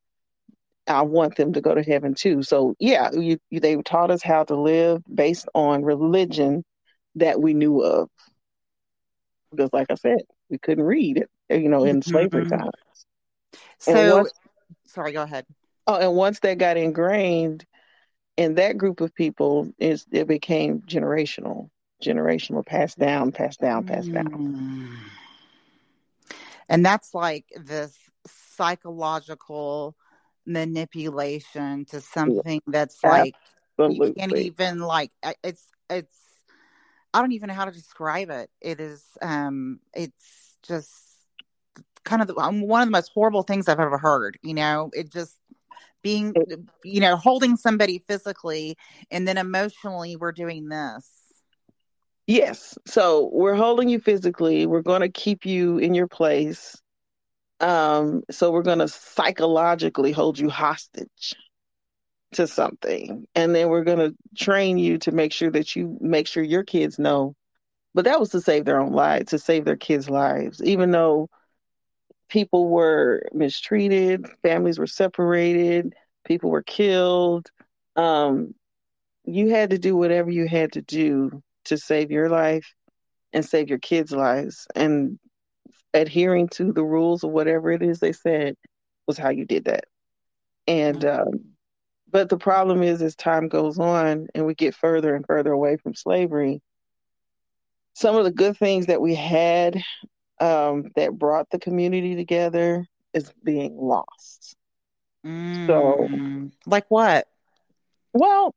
[0.86, 2.42] I want them to go to heaven too.
[2.42, 6.64] So yeah, you, you, they taught us how to live based on religion
[7.16, 8.08] that we knew of.
[9.50, 12.58] Because, like I said, we couldn't read it, you know, in slavery Mhm.
[12.58, 12.72] times.
[13.78, 14.32] So, once-
[14.86, 15.46] sorry, go ahead.
[15.86, 17.66] Oh, and once that got ingrained
[18.36, 21.68] in that group of people, is it became generational,
[22.02, 24.24] generational, passed down, passed down, passed down.
[24.24, 24.96] Mm.
[26.68, 27.94] And that's like this
[28.26, 29.96] psychological
[30.46, 33.34] manipulation to something that's like
[33.78, 35.10] you can't even like
[35.42, 36.16] it's it's
[37.14, 38.50] I don't even know how to describe it.
[38.60, 40.90] It is um it's just
[42.04, 44.90] kind of the, um, one of the most horrible things I've ever heard, you know.
[44.92, 45.36] It just
[46.02, 46.34] being
[46.82, 48.76] you know holding somebody physically
[49.10, 51.08] and then emotionally we're doing this.
[52.26, 52.78] Yes.
[52.86, 54.66] So we're holding you physically.
[54.66, 56.80] We're going to keep you in your place.
[57.62, 61.34] Um, so we're going to psychologically hold you hostage
[62.32, 63.26] to something.
[63.34, 66.64] And then we're going to train you to make sure that you make sure your
[66.64, 67.34] kids know.
[67.94, 71.28] But that was to save their own lives, to save their kids' lives, even though
[72.28, 75.94] people were mistreated, families were separated,
[76.24, 77.50] people were killed.
[77.94, 78.54] Um,
[79.24, 82.74] you had to do whatever you had to do to save your life
[83.34, 84.66] and save your kids' lives.
[84.74, 85.18] And
[85.94, 88.56] adhering to the rules of whatever it is they said
[89.06, 89.84] was how you did that.
[90.66, 91.52] And um,
[92.10, 95.76] but the problem is, as time goes on and we get further and further away
[95.78, 96.60] from slavery,
[97.94, 99.82] some of the good things that we had
[100.40, 104.56] um, that brought the community together is being lost.
[105.24, 106.52] Mm.
[106.66, 107.26] like what?
[108.12, 108.54] Well,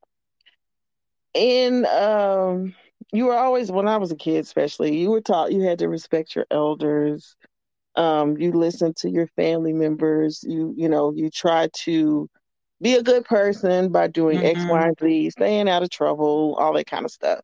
[1.34, 2.76] in um,
[3.12, 5.90] you were always when I was a kid, especially you were taught you had to
[5.90, 7.36] respect your elders.
[7.96, 10.44] Um, you listen to your family members.
[10.48, 12.30] You you know you try to
[12.82, 14.70] be a good person by doing X, Mhm.
[14.70, 17.40] Y, and Z, staying out of trouble, all that kind of stuff,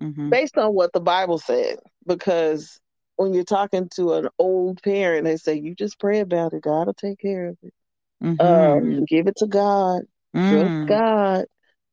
[0.00, 1.78] hmm based on what the Bible said.
[2.06, 2.80] Because
[3.16, 6.62] when you're talking to an old parent, they say you just pray about it.
[6.62, 7.74] God will take care of it.
[8.20, 10.02] hmm Um, give it to God.
[10.34, 10.86] Trust Mm.
[10.86, 11.44] God.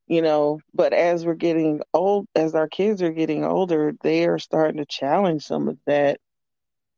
[0.09, 4.39] You know, but as we're getting old, as our kids are getting older, they are
[4.39, 6.19] starting to challenge some of that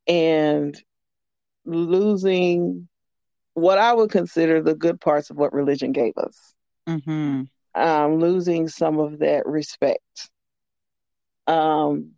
[0.08, 0.76] and
[1.66, 2.88] losing
[3.54, 6.56] what I would consider the good parts of what religion gave us.
[6.88, 10.30] hmm Um, losing some of that respect
[11.48, 12.12] um,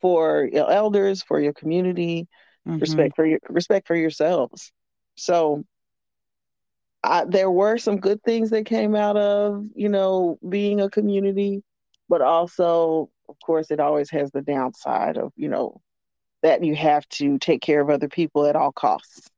[0.00, 2.28] for your elders, for your community,
[2.66, 4.72] hmm respect for your respect for yourselves.
[5.16, 5.64] So
[7.02, 11.62] I, there were some good things that came out of you know being a community,
[12.08, 15.80] but also, of course, it always has the downside of you know
[16.42, 19.28] that you have to take care of other people at all costs.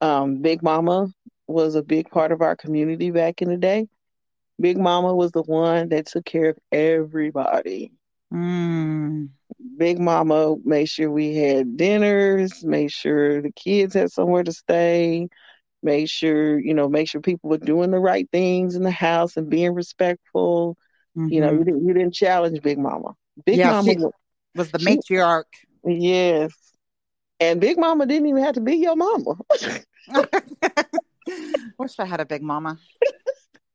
[0.00, 1.08] Um, Big Mama
[1.46, 3.86] was a big part of our community back in the day.
[4.60, 7.92] Big Mama was the one that took care of everybody.
[8.32, 9.30] Mm.
[9.76, 15.28] Big Mama made sure we had dinners, made sure the kids had somewhere to stay,
[15.82, 19.36] made sure, you know, make sure people were doing the right things in the house
[19.36, 20.76] and being respectful.
[21.14, 21.58] You know, Mhm.
[21.58, 23.14] you didn't you didn't challenge Big Mama.
[23.44, 23.98] Big Yeah, Mama she-
[24.54, 25.44] was the She- matriarch.
[25.84, 26.52] yes.
[27.40, 29.34] And Big Mama didn't even have to be your mama.
[31.78, 32.78] Wish I had a big mama.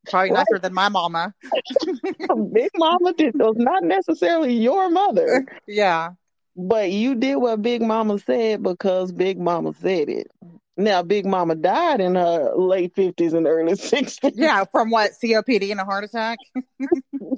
[0.08, 0.38] Probably Right.
[0.50, 1.34] nicer than my mama.
[2.52, 6.10] Big Mama did, was not necessarily your mother, Yeah.
[6.56, 10.30] but you did what Big Mama said because Big Mama said it.
[10.78, 14.30] Now, Big Mama died in her late 50s and early 60s.
[14.34, 14.64] Yeah.
[14.72, 15.10] From what?
[15.22, 16.38] COPD and a heart attack?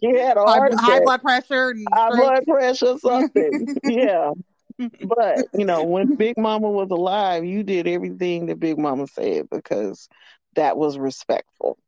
[0.03, 3.67] She had a High, high blood pressure and high blood pressure, something.
[3.85, 4.33] yeah.
[4.79, 9.49] But, you know, when Big Mama was alive, you did everything that Big Mama said
[9.51, 10.11] because
[10.55, 11.79] that was respectful.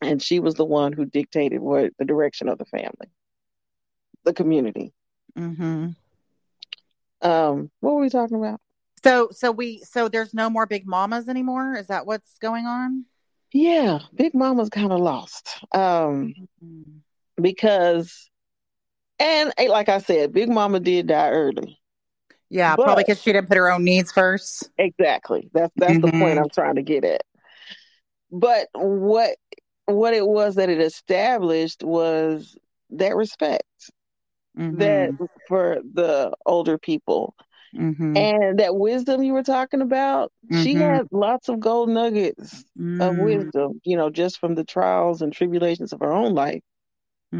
[0.00, 3.10] And she was the one who dictated what the direction of the family,
[4.24, 4.94] the community.
[5.36, 5.88] hmm
[7.20, 8.60] Um, what were we talking about?
[9.04, 11.74] So, so we, so there's no more big mamas anymore.
[11.76, 13.04] Is that what's going on?
[13.52, 15.58] Yeah, Big Mama's kind of lost.
[15.72, 16.34] Um,
[16.64, 17.00] Mm.
[17.40, 18.30] because,
[19.18, 21.78] and eh, like I said, Big Mama did die early.
[22.48, 24.70] Yeah, But- probably because she didn't put her own needs first.
[24.78, 25.50] Exactly.
[25.52, 26.42] That's that's the point Mhm.
[26.44, 27.22] I'm trying to get at.
[28.30, 29.36] But what
[29.86, 32.56] what it was that it established was
[32.90, 33.64] that respect
[34.56, 34.78] Mhm.
[34.78, 37.34] that for the older people
[37.74, 38.30] Mhm.
[38.34, 40.76] and that wisdom you were talking about she Mhm.
[40.76, 42.64] had lots of gold nuggets
[42.98, 43.16] of Mm.
[43.16, 46.62] wisdom you know just from the trials and tribulations of her own life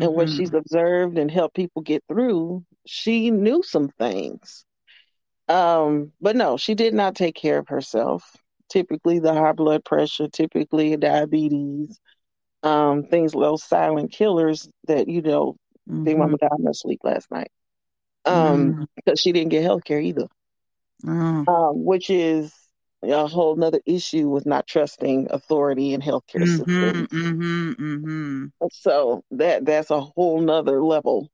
[0.01, 0.31] and what Mhm.
[0.31, 4.65] she's observed and helped people get through she knew some things
[5.49, 8.37] um but no she did not take care of herself
[8.69, 11.99] typically the high blood pressure typically diabetes
[12.63, 15.57] um things those silent killers that you know
[16.05, 17.51] big mama died in her sleep last night
[18.25, 18.87] um Mm.
[18.97, 20.27] because she didn't get health care either
[21.07, 21.45] Oh.
[21.47, 22.53] um which is
[23.03, 26.49] a whole nother issue with not trusting authority and healthcare Mhm.
[26.49, 27.75] systems Mhm.
[27.77, 28.53] Mhm.
[28.71, 31.29] so that that's a whole nother level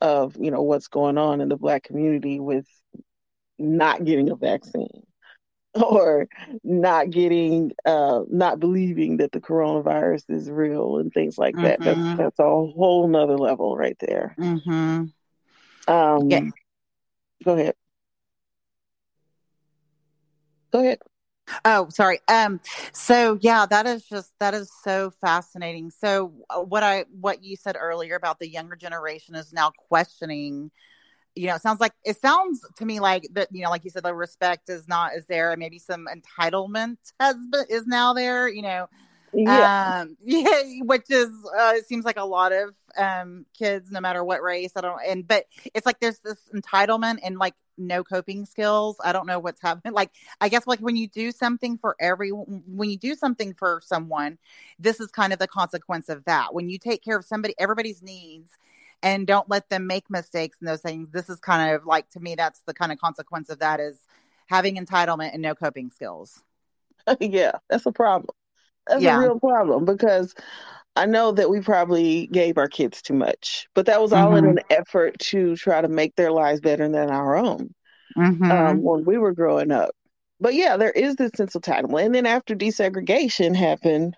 [0.00, 2.66] of you know what's going on in the black community with
[3.58, 5.02] not getting a vaccine
[5.82, 6.26] or
[6.64, 12.00] not getting uh not believing that the coronavirus is real and things like that that's
[12.00, 12.16] Mhm.
[12.16, 15.12] that's a whole nother level right there Mhm.
[15.90, 16.40] Um Yeah.
[17.44, 17.74] go ahead
[20.72, 20.98] go ahead
[21.64, 22.20] Oh, sorry.
[22.28, 22.60] Um.
[22.92, 25.90] So yeah, that is just that is so fascinating.
[25.90, 30.70] So uh, what I what you said earlier about the younger generation is now questioning.
[31.34, 33.48] You know, it sounds like it sounds to me like that.
[33.50, 36.98] You know, like you said, the respect is not is there, and maybe some entitlement
[37.18, 38.48] has been, is now there.
[38.48, 38.88] You know,
[39.32, 40.00] yeah.
[40.00, 44.24] Um yeah which is uh it seems like a lot of um kids no matter
[44.24, 48.44] what race i don't and but it's like there's this entitlement and like no coping
[48.44, 48.96] skills.
[49.02, 49.94] I don't know what's happening.
[49.94, 50.10] Like
[50.40, 54.38] i guess like when you do something for every when you do something for someone
[54.78, 56.54] this is kind of the consequence of that.
[56.54, 58.52] When you take care of somebody everybody's needs
[59.02, 62.20] and don't let them make mistakes and those things this is kind of like to
[62.20, 63.98] me that's the kind of consequence of that is
[64.46, 66.42] having entitlement and no coping skills.
[67.18, 68.28] Yeah that's a problem
[68.90, 70.34] that's a real problem because
[70.96, 74.44] I know that we probably gave our kids too much, but that was all in
[74.44, 77.74] mhm an effort to try to make their lives better than our own
[78.16, 79.92] mhm um, when we were growing up.
[80.40, 82.06] But yeah, there is this sense of entitlement.
[82.06, 84.16] And then after desegregation happened,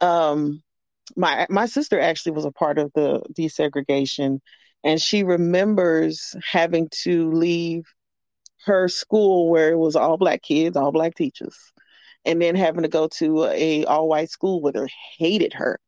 [0.00, 0.62] um,
[1.16, 4.40] my my sister actually was a part of the desegregation,
[4.84, 7.84] and she remembers having to leave
[8.66, 11.56] her school where it was all black kids, all black teachers,
[12.26, 14.86] and then having to go to a all white school where they
[15.18, 15.78] hated her.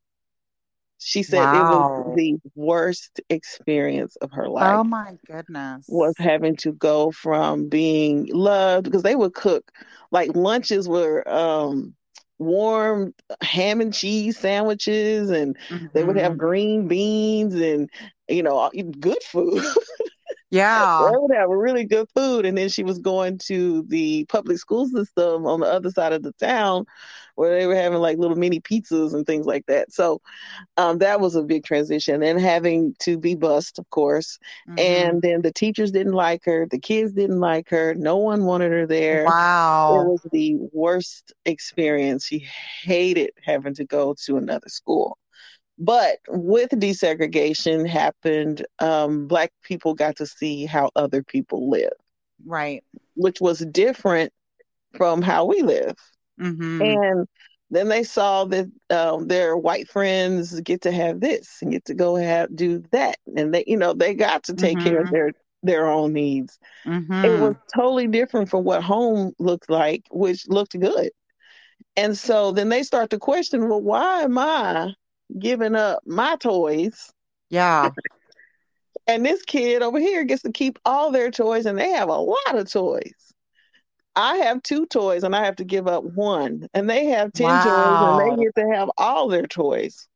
[0.99, 4.81] She said it was the worst experience of her life.
[4.81, 5.87] Oh my goodness.
[5.89, 9.71] was having to go from being loved because they would cook
[10.11, 11.95] like lunches were um
[12.39, 13.13] warm
[13.43, 15.57] ham and cheese sandwiches and
[15.95, 16.39] they would have Mhm.
[16.39, 17.89] green beans and
[18.29, 18.71] you know
[19.01, 19.63] good food
[20.51, 21.09] Yeah.
[21.11, 22.47] they would have really good food.
[22.47, 26.23] And then she was going to the public school system on the other side of
[26.23, 26.87] the town
[27.35, 29.93] where they were having like little mini pizzas and things like that.
[29.93, 30.21] So
[30.77, 32.23] um, that was a big transition.
[32.23, 34.39] And having to be bused, of course.
[34.69, 34.79] Mhm.
[34.79, 38.73] And then the teachers didn't like her, the kids didn't like her, no one wanted
[38.73, 39.25] her there.
[39.27, 40.01] Wow.
[40.01, 42.25] It was the worst experience.
[42.27, 42.47] She
[42.83, 45.19] hated having to go to another school.
[45.79, 51.93] But with desegregation happened, um, black people got to see how other people live,
[52.45, 52.83] Right.
[53.17, 54.33] which was different
[54.97, 55.97] from how we live.
[56.39, 57.01] Mhm.
[57.01, 57.27] And
[57.71, 61.95] then they saw that um, their white friends get to have this and get to
[61.95, 65.11] go have do that, and they, you know, they got to take care of Mhm.
[65.11, 66.59] their their own needs.
[67.23, 71.11] It was totally different from what home looked like, which looked good.
[71.97, 74.95] And so then they start to question, well, why am I
[75.37, 77.13] giving up my toys?
[77.51, 77.91] Yeah.
[79.07, 82.17] And this kid over here gets to keep all their toys, and they have a
[82.17, 83.15] lot of toys.
[84.15, 86.69] I have two toys, and I have to give up one.
[86.75, 90.09] And they have 10 toys, and they get to have all their toys.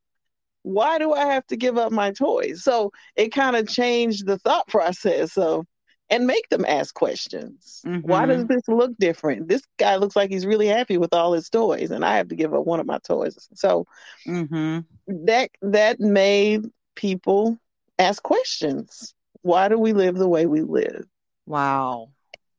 [0.63, 2.63] Why do I have to give up my toys?
[2.63, 5.67] So it kind of changed the thought process of,
[6.13, 7.81] and make them ask questions.
[8.03, 9.49] Why does this look different?
[9.49, 12.37] This guy looks like he's really happy with all his toys, and I have to
[12.37, 13.49] give up one of my toys.
[13.55, 13.87] So
[14.27, 14.85] Mhm.
[15.07, 17.59] that that made people
[17.99, 19.15] ask questions.
[19.41, 21.07] Why do we live the way we live?
[21.47, 22.11] Wow.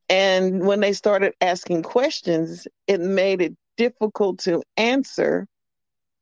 [0.08, 5.46] And when they started asking questions, it made it difficult to answer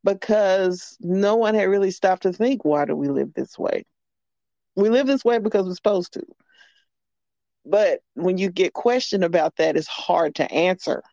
[0.03, 3.85] because no one had really stopped to think, why do we live this way?
[4.75, 6.23] We live this way because we're supposed to.
[7.65, 11.03] But when you get questioned about that, it's hard to answer.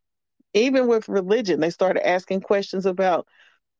[0.55, 3.27] Even with religion, they started asking questions about,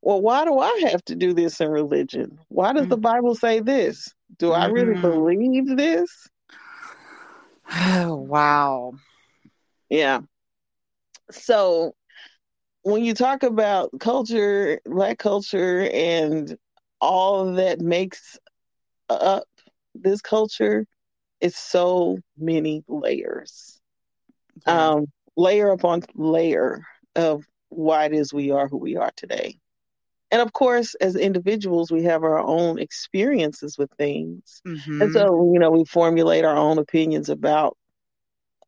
[0.03, 2.39] well, why do I have to do this in religion?
[2.49, 3.03] Why does the Mm.
[3.03, 4.13] Bible say this?
[4.39, 5.01] Do I really Mhm.
[5.01, 6.29] believe this?
[7.73, 8.93] Oh, wow.
[9.91, 10.21] Yeah.
[11.31, 11.95] So
[12.83, 16.57] when you talk about culture, black culture, and
[17.01, 18.39] all that makes
[19.09, 19.45] up
[19.95, 20.87] this culture,
[21.41, 23.81] it's so many layers.
[24.67, 26.83] Um, layer upon layer
[27.17, 29.59] of why it is we are who we are today.
[30.31, 34.63] And of course, as individuals, we have our own experiences with things.
[34.67, 35.03] Mm-hmm.
[35.03, 37.77] And so, you know, we formulate our own opinions about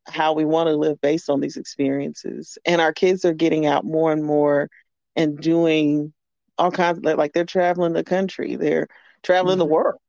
[0.07, 2.59] how we want to live based on these experiences.
[2.65, 4.69] And our kids are getting out more and more
[5.15, 6.13] and doing
[6.59, 8.89] all kinds of like they're traveling the country, they're
[9.23, 9.69] traveling mm-hmm.
[9.69, 10.01] the world,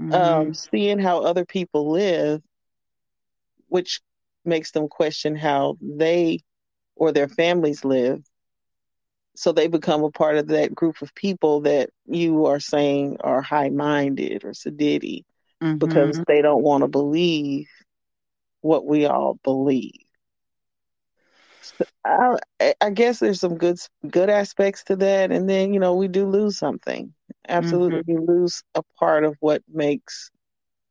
[0.00, 0.12] mm-hmm.
[0.12, 2.42] um, seeing how other people live,
[3.68, 4.00] which
[4.44, 6.40] makes them question how they
[6.96, 8.22] or their families live.
[9.36, 13.40] So they become a part of that group of people that you are saying are
[13.40, 15.24] high minded or sedity
[15.62, 15.76] mm-hmm.
[15.76, 17.68] because they don't want to believe
[18.60, 20.04] what we all believe.
[22.04, 22.36] I,
[22.80, 26.26] I, guess there's some good good aspects to that, and then you know we do
[26.26, 27.12] lose something.
[27.48, 28.20] Absolutely, mm-hmm.
[28.20, 30.30] we lose a part of what makes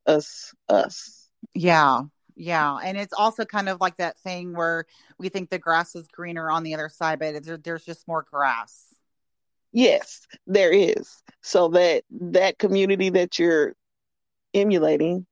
[0.06, 1.30] us us.
[1.54, 2.02] Yeah,
[2.36, 4.86] yeah, and it's also kind of like that thing where
[5.18, 8.26] we think the grass is greener on the other side, but there, there's just more
[8.30, 8.96] grass.
[9.72, 11.22] Yes, there is.
[11.42, 13.74] So that that community that you're
[14.54, 15.26] emulating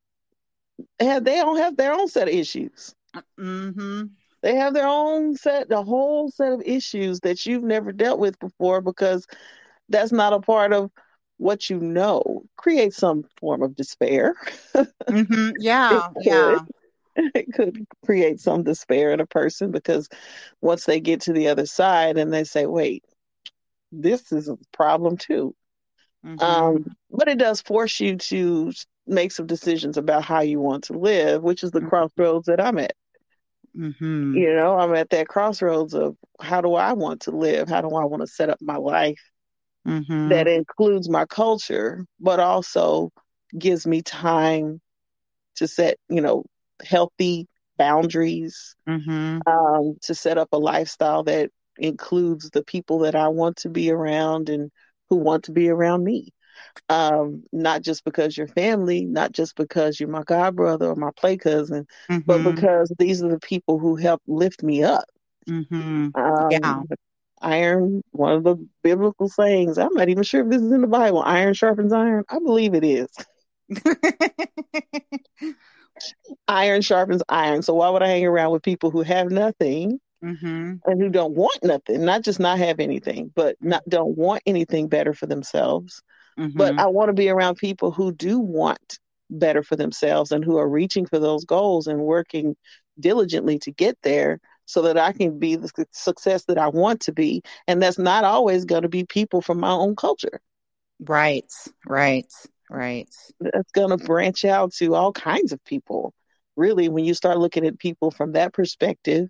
[0.99, 2.93] have they don't have their own set of issues.
[3.39, 4.03] Mm-hmm.
[4.41, 8.39] They have their own set, the whole set of issues that you've never dealt with
[8.39, 9.25] before because
[9.89, 10.91] that's not a part of
[11.37, 12.43] what you know.
[12.55, 14.35] Create some form of despair.
[14.75, 15.51] Mm-hmm.
[15.59, 16.59] Yeah, it yeah.
[17.33, 20.07] It could create some despair in a person because
[20.61, 23.03] once they get to the other side and they say, "Wait,
[23.91, 25.55] this is a problem too."
[26.23, 26.39] Mm-hmm.
[26.39, 28.71] Um, but it does force you to
[29.07, 31.89] make some decisions about how you want to live, which is the mm-hmm.
[31.89, 32.93] crossroads that I'm at.
[33.77, 34.35] Mm-hmm.
[34.35, 37.69] You know, I'm at that crossroads of how do I want to live?
[37.69, 39.21] How do I want to set up my life
[39.87, 40.29] mm-hmm.
[40.29, 43.11] that includes my culture, but also
[43.57, 44.81] gives me time
[45.57, 46.45] to set, you know,
[46.83, 47.47] healthy
[47.77, 49.39] boundaries, mm-hmm.
[49.47, 53.91] um, to set up a lifestyle that includes the people that I want to be
[53.91, 54.71] around and
[55.09, 56.33] who want to be around me
[56.89, 61.11] um, not just because you're family, not just because you're my god brother or my
[61.15, 62.19] play cousin, mm-hmm.
[62.25, 65.05] but because these are the people who help lift me up.
[65.47, 66.09] Mm-hmm.
[66.15, 66.81] Um, yeah.
[67.41, 69.77] Iron, one of the biblical sayings.
[69.77, 71.21] I'm not even sure if this is in the Bible.
[71.21, 72.23] Iron sharpens iron.
[72.29, 73.07] I believe it is.
[76.47, 77.61] iron sharpens iron.
[77.61, 80.75] So why would I hang around with people who have nothing mm-hmm.
[80.85, 82.05] and who don't want nothing?
[82.05, 86.01] Not just not have anything, but not don't want anything better for themselves.
[86.37, 86.57] Mm-hmm.
[86.57, 90.57] But I want to be around people who do want better for themselves and who
[90.57, 92.55] are reaching for those goals and working
[92.99, 97.13] diligently to get there so that I can be the success that I want to
[97.13, 97.41] be.
[97.67, 100.41] And that's not always going to be people from my own culture.
[100.99, 101.51] Right,
[101.85, 102.31] right,
[102.69, 103.07] right.
[103.39, 106.13] That's going to branch out to all kinds of people.
[106.55, 109.29] Really, when you start looking at people from that perspective,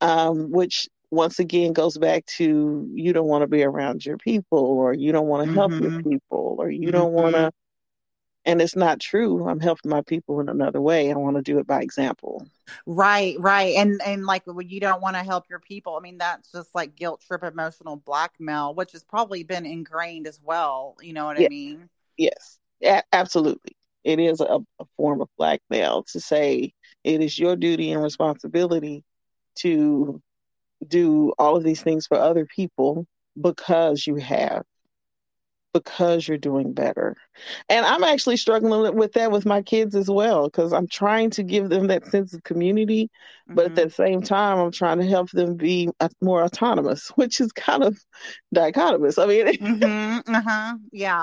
[0.00, 4.58] um, which once again goes back to you don't want to be around your people
[4.58, 5.84] or you don't want to help mm-hmm.
[5.84, 6.92] your people or you mm-hmm.
[6.92, 7.52] don't want to
[8.44, 9.48] and it's not true.
[9.48, 11.12] I'm helping my people in another way.
[11.12, 12.44] I want to do it by example.
[12.86, 13.76] Right right.
[13.76, 15.96] And and like when you don't want to help your people.
[15.96, 20.40] I mean that's just like guilt trip emotional blackmail which has probably been ingrained as
[20.42, 20.96] well.
[21.02, 21.46] You know what yes.
[21.46, 21.88] i mean?
[22.16, 22.58] Yes.
[22.82, 23.76] A- absolutely.
[24.02, 26.72] It is a, a form of blackmail to say
[27.04, 29.04] it is your duty and responsibility
[29.56, 30.20] to
[30.86, 33.06] do all of these things for other people
[33.40, 34.64] because you have
[35.72, 37.16] because you're doing better.
[37.68, 41.42] And I'm actually struggling with that with my kids as well because I'm trying to
[41.42, 43.54] give them that sense of community, mm-hmm.
[43.54, 43.84] but at mm-hmm.
[43.84, 45.88] the same time, I'm trying to help them be
[46.20, 47.98] more autonomous, which is kind of
[48.54, 49.22] dichotomous.
[49.22, 49.46] I mean,
[49.80, 50.34] mm-hmm.
[50.34, 50.76] uh-huh.
[50.92, 51.22] yeah.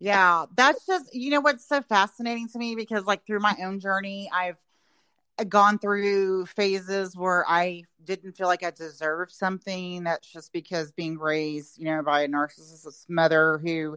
[0.00, 3.78] Yeah, that's just, you know, what's so fascinating to me because, like, through my own
[3.78, 4.56] journey, I've
[5.48, 10.04] gone through phases where I didn't feel like I deserved something.
[10.04, 13.96] That's just because being raised, you know, by a narcissist mother who,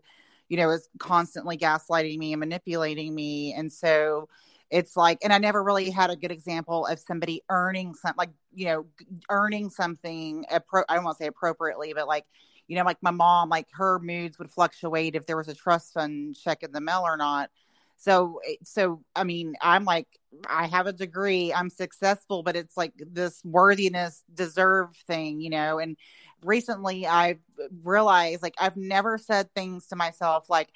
[0.50, 3.54] you know, is constantly gaslighting me and manipulating me.
[3.54, 4.30] And so
[4.70, 8.32] it's like, and I never really had a good example of somebody earning something, like,
[8.54, 8.86] you know,
[9.30, 12.26] earning something, appro- I don't want to say appropriately, but like,
[12.68, 15.94] you know, like my mom, like her moods would fluctuate if there was a trust
[15.94, 17.52] fund check in the mail or not.
[17.98, 20.08] So, eh, so I mean, I'm like,
[20.48, 25.80] I have a degree, I'm successful, but it's like this worthiness deserve thing, you know.
[25.80, 25.98] And
[26.44, 27.40] recently, I've
[27.84, 30.70] realized like I've never said things to myself like,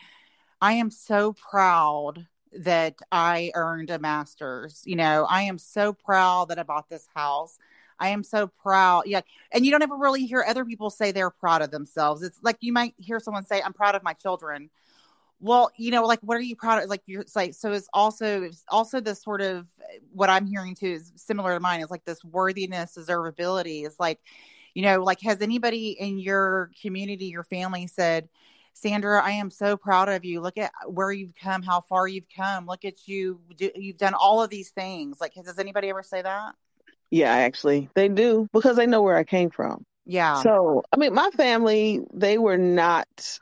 [0.62, 4.82] I am so proud that I earned a master's.
[4.86, 7.58] You know, I am so proud that I bought this house.
[8.00, 9.04] I am so proud.
[9.06, 9.22] Yeah.
[9.52, 12.24] And you don't ever really hear other people say they're proud of themselves.
[12.24, 14.70] It's like you might hear someone say, I'm proud of my children.
[15.42, 16.90] Well, you know, like what are you proud of?
[16.90, 19.68] Like you're like so it's also it's also this sort of
[20.12, 24.20] what I'm hearing too is similar to mine, is like this worthiness, deservability is like,
[24.74, 28.28] you know, like has anybody in your community, your family said,
[28.74, 30.42] Sandra, I am so proud of you.
[30.42, 32.66] Look at where you've come, how far you've come.
[32.66, 33.40] Look at you.
[33.58, 35.20] You've done all of these things.
[35.20, 36.56] Like, does anybody ever say that?
[37.12, 39.86] Yeah, actually, they do because they know where I came from.
[40.06, 40.42] Yeah.
[40.42, 43.40] So, I mean, my family, they were not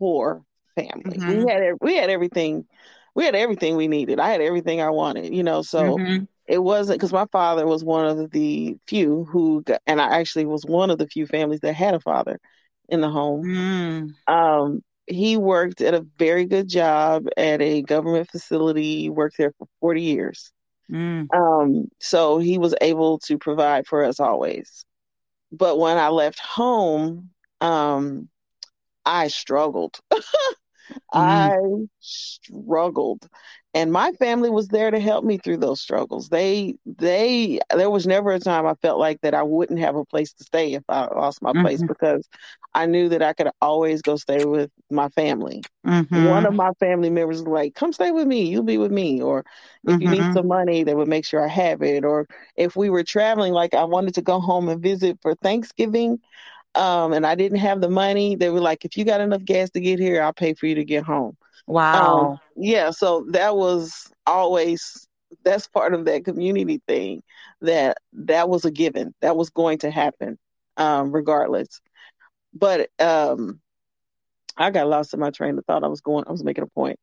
[0.00, 0.42] poor
[0.74, 1.18] family.
[1.18, 1.44] Mm-hmm.
[1.44, 2.66] We had we had everything.
[3.14, 4.18] We had everything we needed.
[4.18, 5.62] I had everything I wanted, you know.
[5.62, 6.24] So mm-hmm.
[6.46, 10.46] it wasn't because my father was one of the few who, got, and I actually
[10.46, 12.38] was one of the few families that had a father
[12.88, 13.44] in the home.
[13.44, 14.32] Mm.
[14.32, 19.02] Um, he worked at a very good job at a government facility.
[19.02, 20.52] He worked there for 40 years.
[20.90, 21.26] Mm.
[21.34, 24.84] Um, so he was able to provide for us always.
[25.52, 27.30] But when I left home,
[27.60, 28.28] um,
[29.04, 29.98] I struggled.
[30.12, 30.22] mm.
[31.12, 31.56] I
[32.00, 33.28] struggled
[33.72, 38.06] and my family was there to help me through those struggles they they there was
[38.06, 40.82] never a time i felt like that i wouldn't have a place to stay if
[40.88, 41.62] i lost my mm-hmm.
[41.62, 42.28] place because
[42.74, 46.24] i knew that i could always go stay with my family mm-hmm.
[46.26, 49.22] one of my family members was like come stay with me you'll be with me
[49.22, 49.44] or if
[49.92, 50.02] mm-hmm.
[50.02, 50.32] you need mm-hmm.
[50.32, 52.26] some money they would make sure i have it or
[52.56, 56.18] if we were traveling like i wanted to go home and visit for thanksgiving
[56.74, 59.70] um, and i didn't have the money they were like if you got enough gas
[59.70, 61.36] to get here i'll pay for you to get home
[61.70, 62.32] Wow.
[62.32, 65.06] Um, yeah, so that was always
[65.44, 67.22] that's part of that community thing
[67.60, 69.14] that that was a given.
[69.20, 70.36] That was going to happen
[70.76, 71.80] um, regardless.
[72.52, 73.60] But um,
[74.56, 75.84] I got lost in my train of thought.
[75.84, 76.98] I was going I was making a point.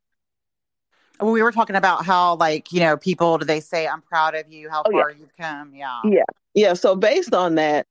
[1.21, 4.35] Well, we were talking about how like, you know, people do they say I'm proud
[4.35, 5.17] of you, how oh, far yeah.
[5.17, 5.73] you've come.
[5.73, 6.01] Yeah.
[6.03, 6.23] Yeah.
[6.53, 7.85] Yeah, so based on that,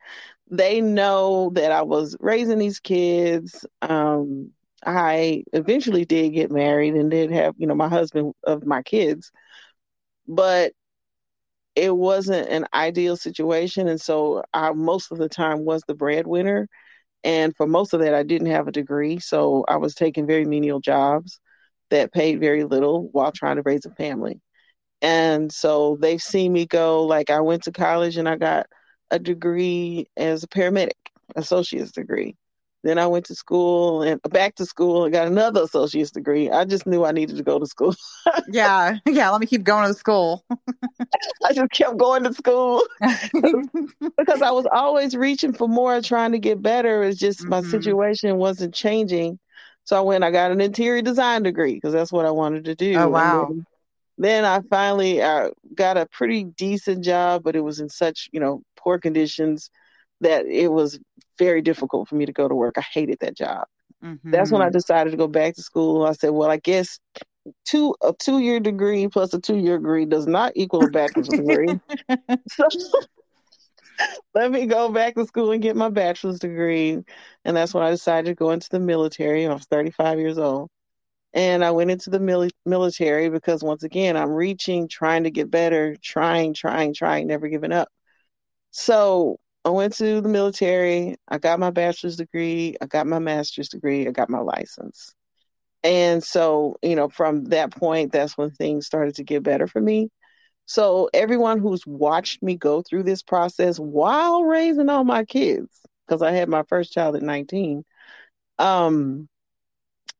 [0.50, 4.50] they know that I was raising these kids um
[4.84, 9.32] I eventually did get married and did have, you know, my husband of my kids,
[10.28, 10.72] but
[11.74, 13.88] it wasn't an ideal situation.
[13.88, 16.68] And so I most of the time was the breadwinner.
[17.24, 19.20] And for most of that, I didn't have a degree.
[19.20, 21.40] So I was taking very menial jobs
[21.90, 24.40] that paid very little while trying to raise a family.
[25.02, 28.66] And so they've seen me go, like, I went to college and I got
[29.10, 30.92] a degree as a paramedic,
[31.34, 32.36] associate's degree.
[32.86, 36.50] Then I went to school and back to school and got another associate's degree.
[36.50, 37.96] I just knew I needed to go to school.
[38.48, 39.28] yeah, yeah.
[39.30, 40.44] Let me keep going to school.
[41.44, 42.84] I just kept going to school
[44.16, 47.02] because I was always reaching for more, trying to get better.
[47.02, 47.50] It's just mm-hmm.
[47.50, 49.40] my situation wasn't changing.
[49.82, 50.22] So I went.
[50.22, 52.94] I got an interior design degree because that's what I wanted to do.
[52.96, 53.46] Oh wow!
[53.48, 53.66] Then,
[54.18, 58.40] then, I finally uh, got a pretty decent job, but it was in such you
[58.40, 59.70] know poor conditions
[60.20, 60.98] that it was
[61.38, 62.78] very difficult for me to go to work.
[62.78, 63.66] I hated that job.
[64.02, 64.30] Mm-hmm.
[64.30, 66.04] That's when I decided to go back to school.
[66.04, 66.98] I said, well, I guess
[67.64, 71.28] two a two year degree plus a two year degree does not equal a bachelor's
[71.28, 71.80] degree.
[72.50, 72.68] So
[74.34, 77.02] let me go back to school and get my bachelor's degree.
[77.44, 79.46] And that's when I decided to go into the military.
[79.46, 80.68] I was 35 years old.
[81.34, 85.50] And I went into the mil- military because once again, I'm reaching, trying to get
[85.50, 87.88] better, trying, trying, trying, never giving up.
[88.70, 91.16] So I went to the military.
[91.28, 92.76] I got my bachelor's degree.
[92.80, 94.06] I got my master's degree.
[94.06, 95.12] I got my license.
[95.82, 99.80] And so, you know, from that point, that's when things started to get better for
[99.80, 100.10] me.
[100.66, 105.68] So, everyone who's watched me go through this process while raising all my kids,
[106.06, 107.84] because I had my first child at 19,
[108.58, 109.28] um,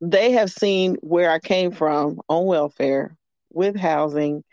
[0.00, 3.16] they have seen where I came from on welfare
[3.52, 4.44] with housing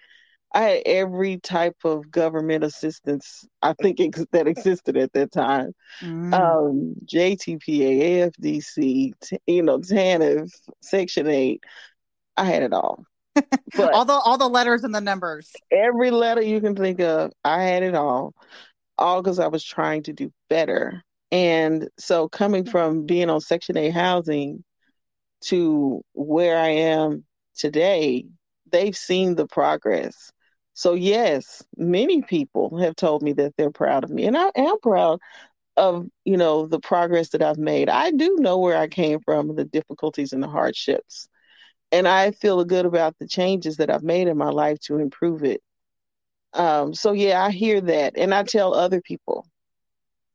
[0.54, 5.74] I had every type of government assistance I think ex- that existed at that time.
[6.02, 6.34] Mm.
[6.34, 11.64] Um, JTPA, AFDC, t- you know, TANF, Section Eight.
[12.38, 13.04] I had it all.
[13.76, 15.52] But all the all the letters and the numbers.
[15.72, 18.36] Every letter you can think of, I had it all.
[19.00, 21.02] All because I was trying to do better.
[21.32, 24.64] And so coming from being on Section 8 housing
[25.48, 27.26] to where I am
[27.56, 28.26] today,
[28.72, 30.32] they've seen the progress.
[30.74, 34.80] So, yes, many people have told me that they're proud of me, and I am
[34.82, 35.20] proud
[35.78, 37.90] of you know the progress that I've made.
[37.90, 41.28] I do know where I came from, the difficulties and the hardships,
[41.92, 45.44] and I feel good about the changes that I've made in my life to improve
[45.44, 45.62] it.
[46.54, 49.48] Um, so yeah, I hear that, and I tell other people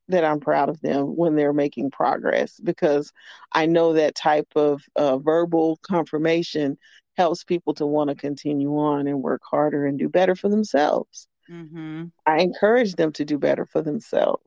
[0.08, 3.12] that I'm proud of them when they're making progress because
[3.52, 6.78] I know that type of uh, verbal confirmation
[7.16, 11.28] helps people to want to continue on and work harder and do better for themselves.
[11.50, 12.04] mm-hmm.
[12.26, 14.42] I encourage them to do better for themselves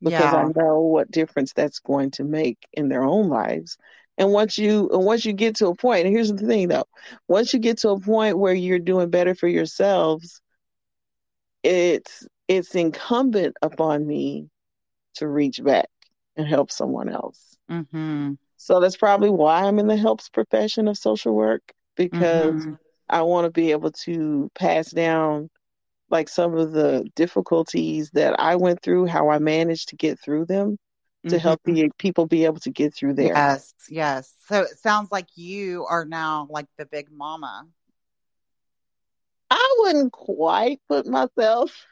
[0.00, 0.34] because yeah.
[0.34, 3.76] I know what difference that's going to make in their own lives.
[4.18, 6.84] And once you and once you get to a point, and here's the thing though,
[7.28, 10.40] once you get to a point where you're doing better for yourselves,
[11.62, 14.48] it's it's incumbent upon me
[15.14, 15.88] to reach back
[16.36, 17.56] and help someone else.
[17.70, 18.32] Mm-hmm.
[18.56, 21.62] So that's probably why I'm in the helps profession of social work
[21.96, 22.74] because mm-hmm.
[23.08, 25.50] I want to be able to pass down
[26.10, 30.46] like some of the difficulties that I went through, how I managed to get through
[30.46, 30.78] them
[31.24, 31.38] to mm-hmm.
[31.38, 33.34] help the people be able to get through there.
[33.34, 34.32] Yes, yes.
[34.48, 37.66] So it sounds like you are now like the big mama.
[39.50, 41.84] I wouldn't quite put myself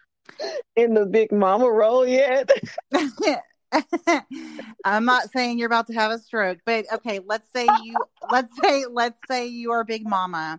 [0.77, 2.51] in the big mama role yet.
[4.85, 7.97] I'm not saying you're about to have a stroke, but okay, let's say you
[8.31, 10.59] let's say let's say you are big mama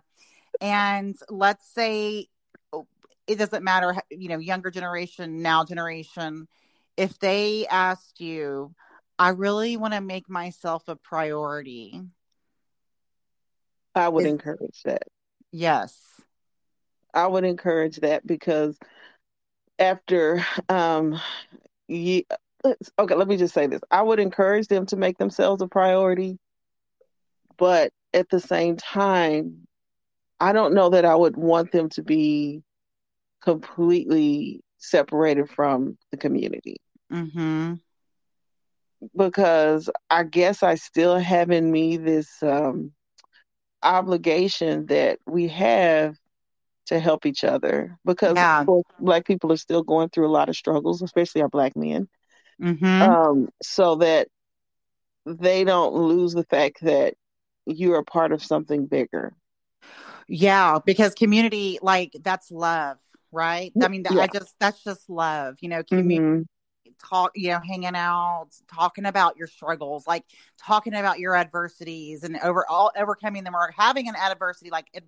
[0.62, 2.28] and let's say
[3.26, 6.48] it doesn't matter you know younger generation now generation
[6.96, 8.74] if they asked you
[9.18, 12.00] i really want to make myself a priority
[13.94, 15.02] i would is, encourage that
[15.50, 16.20] yes
[17.14, 18.78] i would encourage that because
[19.82, 21.20] after um
[21.88, 22.24] ye,
[22.98, 26.38] okay let me just say this i would encourage them to make themselves a priority
[27.58, 29.66] but at the same time
[30.40, 32.62] i don't know that i would want them to be
[33.42, 36.76] completely separated from the community.
[37.12, 37.74] Mm-hmm.
[39.16, 42.92] Because I guess I still have in me this um,
[43.82, 46.16] obligation that we have
[46.86, 48.64] to help each other because yeah.
[48.98, 52.08] black people are still going through a lot of struggles, especially our black men.
[52.60, 52.84] Mm-hmm.
[52.84, 54.28] Um, so that
[55.26, 57.14] they don't lose the fact that
[57.66, 59.34] you are part of something bigger.
[60.28, 62.98] Yeah, because community, like that's love
[63.32, 63.72] right?
[63.82, 64.20] I mean, yeah.
[64.20, 65.82] I just that's just love, you know.
[65.82, 67.08] Community, mm-hmm.
[67.08, 70.24] talk, you know, hanging out, talking about your struggles, like
[70.58, 75.04] talking about your adversities and over all overcoming them or having an adversity, like it,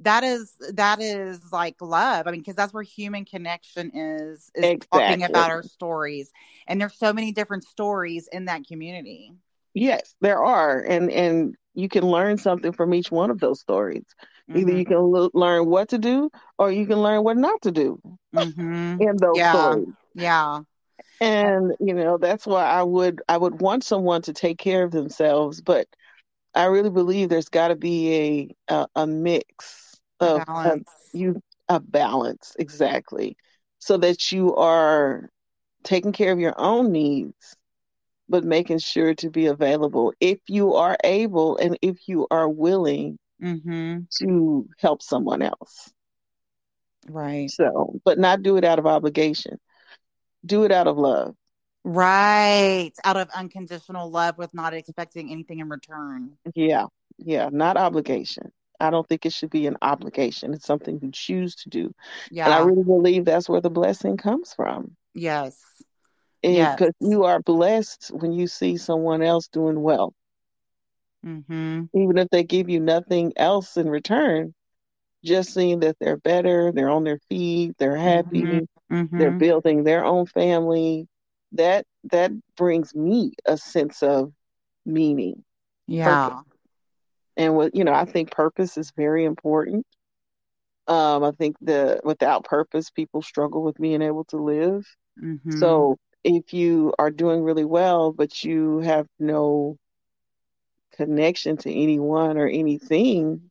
[0.00, 2.26] that is that is like love.
[2.26, 4.98] I mean, because that's where human connection is is exactly.
[4.98, 6.32] talking about our stories,
[6.66, 9.32] and there's so many different stories in that community.
[9.74, 14.04] Yes, there are, and and you can learn something from each one of those stories.
[14.50, 14.58] Mm-hmm.
[14.58, 17.70] Either you can l- learn what to do, or you can learn what not to
[17.70, 18.00] do
[18.34, 19.00] mm-hmm.
[19.00, 19.52] in those yeah.
[19.52, 19.88] stories.
[20.14, 20.60] Yeah,
[21.20, 24.90] and you know that's why I would I would want someone to take care of
[24.90, 25.86] themselves, but
[26.54, 29.89] I really believe there's got to be a, a, a mix
[30.20, 30.80] of, of
[31.12, 33.36] you a balance exactly,
[33.78, 35.28] so that you are
[35.82, 37.56] taking care of your own needs
[38.30, 43.18] but making sure to be available if you are able and if you are willing
[43.42, 43.98] mm-hmm.
[44.20, 45.92] to help someone else.
[47.08, 47.50] Right.
[47.50, 49.58] So, but not do it out of obligation.
[50.46, 51.34] Do it out of love.
[51.82, 52.92] Right.
[53.04, 56.36] Out of unconditional love with not expecting anything in return.
[56.54, 56.86] Yeah.
[57.18, 57.48] Yeah.
[57.50, 58.52] Not obligation.
[58.80, 60.54] I don't think it should be an obligation.
[60.54, 61.94] It's something you choose to do.
[62.30, 62.46] Yeah.
[62.46, 64.96] And I really believe that's where the blessing comes from.
[65.14, 65.56] Yes
[66.42, 67.10] because yes.
[67.10, 70.14] you are blessed when you see someone else doing well.
[71.24, 71.84] Mm-hmm.
[71.94, 74.54] Even if they give you nothing else in return,
[75.22, 78.94] just seeing that they're better, they're on their feet, they're happy, mm-hmm.
[78.94, 79.18] Mm-hmm.
[79.18, 81.08] they're building their own family,
[81.52, 84.32] that that brings me a sense of
[84.86, 85.44] meaning.
[85.86, 86.28] Yeah.
[86.30, 86.49] Purpose.
[87.40, 89.86] And what you know, I think purpose is very important.
[90.86, 94.86] Um, I think that without purpose, people struggle with being able to live.
[95.18, 95.58] Mm-hmm.
[95.58, 99.78] So if you are doing really well, but you have no
[100.96, 103.50] connection to anyone or anything,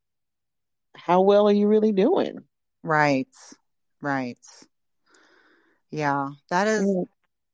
[0.96, 2.44] how well are you really doing?
[2.84, 3.36] Right.
[4.02, 4.38] Right.
[5.90, 6.30] Yeah.
[6.52, 7.06] That is mm.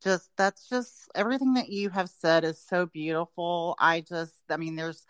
[0.04, 3.78] just, that's just everything that you have said is so beautiful.
[3.80, 5.06] I just, I mean, there's,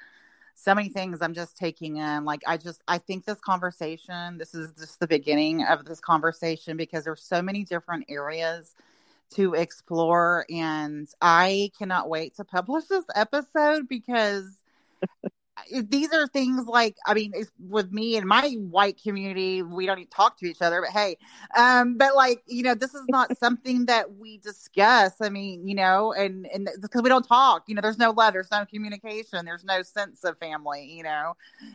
[0.55, 2.25] so many things I'm just taking in.
[2.25, 6.77] Like, I just, I think this conversation, this is just the beginning of this conversation
[6.77, 8.73] because there's so many different areas
[9.31, 10.45] to explore.
[10.49, 14.61] And I cannot wait to publish this episode because
[15.71, 20.09] these are things like i mean with me and my white community we don't even
[20.09, 21.17] talk to each other but hey
[21.57, 25.75] um but like you know this is not something that we discuss i mean you
[25.75, 29.45] know and and because we don't talk you know there's no love there's no communication
[29.45, 31.33] there's no sense of family you know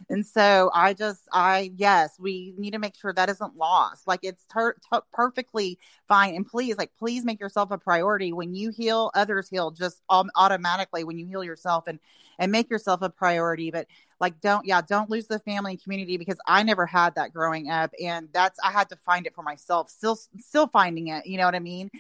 [0.09, 4.21] and so i just i yes we need to make sure that isn't lost like
[4.23, 5.79] it's ter- t- perfectly
[6.09, 10.03] fine and please like please make yourself a priority when you heal others heal just
[10.11, 11.99] um, automatically when you heal yourself and
[12.39, 13.87] and make yourself a priority but but
[14.21, 17.71] like don't yeah don't lose the family and community because i never had that growing
[17.71, 21.39] up and that's i had to find it for myself still still finding it you
[21.39, 21.91] know what i mean?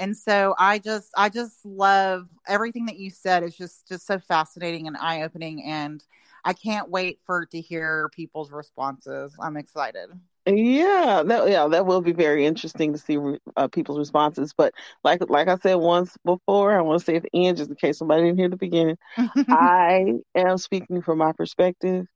[0.00, 3.42] And so i just i just love everything that you said.
[3.42, 6.04] Is just just so fascinating and eye-opening and
[6.44, 9.34] i can't wait for to hear people's responses.
[9.40, 10.10] I'm excited
[10.56, 13.18] yeah, that yeah, that will be very interesting to see
[13.56, 14.54] uh, people's responses.
[14.56, 14.72] But
[15.04, 17.76] like like I said once before, I want to say at the end, just in
[17.76, 22.06] case somebody didn't hear the beginning, I am speaking from my perspective.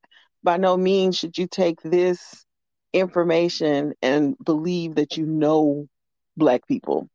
[0.43, 2.45] By no means should you take this
[2.93, 5.87] information and believe that you know
[6.37, 7.09] black people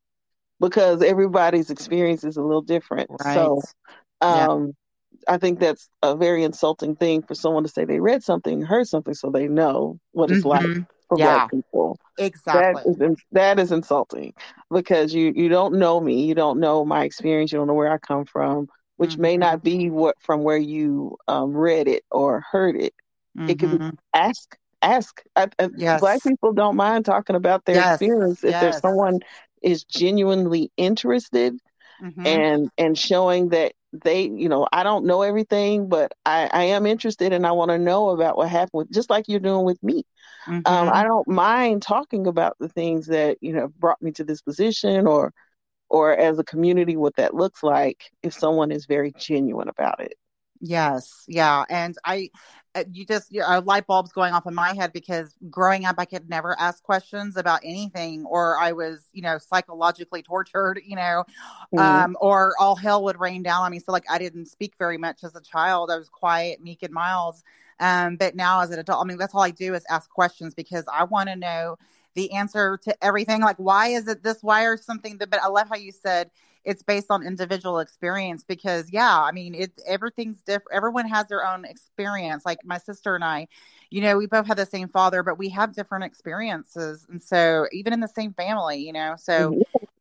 [0.60, 3.10] because everybody's experience is a little different.
[3.24, 3.34] Right.
[3.34, 3.62] So,
[4.22, 4.74] um,
[5.28, 8.88] I think that's a very insulting thing for someone to say they read something, heard
[8.88, 10.68] something, so they know what it's mm-hmm.
[10.68, 11.34] like for yeah.
[11.34, 12.00] black people.
[12.18, 12.94] Exactly.
[12.98, 14.34] That is, that is insulting
[14.72, 17.92] because you you don't know me, you don't know my experience, you don't know where
[17.92, 19.22] I come from, which mm-hmm.
[19.22, 22.94] may not be what from where you um, read it or heard it.
[23.38, 23.50] Mm-hmm.
[23.50, 25.22] It could be ask ask.
[25.36, 26.00] I, yes.
[26.00, 28.02] Black people don't mind talking about their yes.
[28.02, 28.62] experience if yes.
[28.62, 29.20] there's someone
[29.62, 31.58] is genuinely interested
[32.02, 32.26] mm-hmm.
[32.26, 36.86] and and showing that they you know i don't know everything but i i am
[36.86, 39.82] interested and i want to know about what happened with just like you're doing with
[39.82, 40.04] me
[40.48, 40.62] mm-hmm.
[40.66, 44.42] um, i don't mind talking about the things that you know brought me to this
[44.42, 45.34] position or
[45.90, 50.16] or as a community what that looks like if someone is very genuine about it.
[50.60, 52.32] Yes, yeah, and I,
[52.92, 56.30] you just a light bulbs going off in my head because growing up, I could
[56.30, 61.24] never ask questions about anything, or I was, you know, psychologically tortured, you know,
[61.74, 61.80] mm-hmm.
[61.80, 63.80] um, or all hell would rain down on me.
[63.80, 65.92] So like, I didn't speak very much as a child.
[65.92, 67.36] I was quiet, meek, and mild.
[67.80, 70.54] Um, but now as an adult, I mean, that's all I do is ask questions
[70.56, 71.78] because I want to know
[72.16, 73.42] the answer to everything.
[73.42, 74.42] Like, why is it this?
[74.42, 75.18] Why or something?
[75.20, 76.32] That, but I love how you said
[76.68, 81.48] it's based on individual experience because yeah i mean it everything's different everyone has their
[81.48, 83.48] own experience like my sister and i
[83.90, 87.66] you know we both have the same father but we have different experiences and so
[87.72, 89.52] even in the same family you know so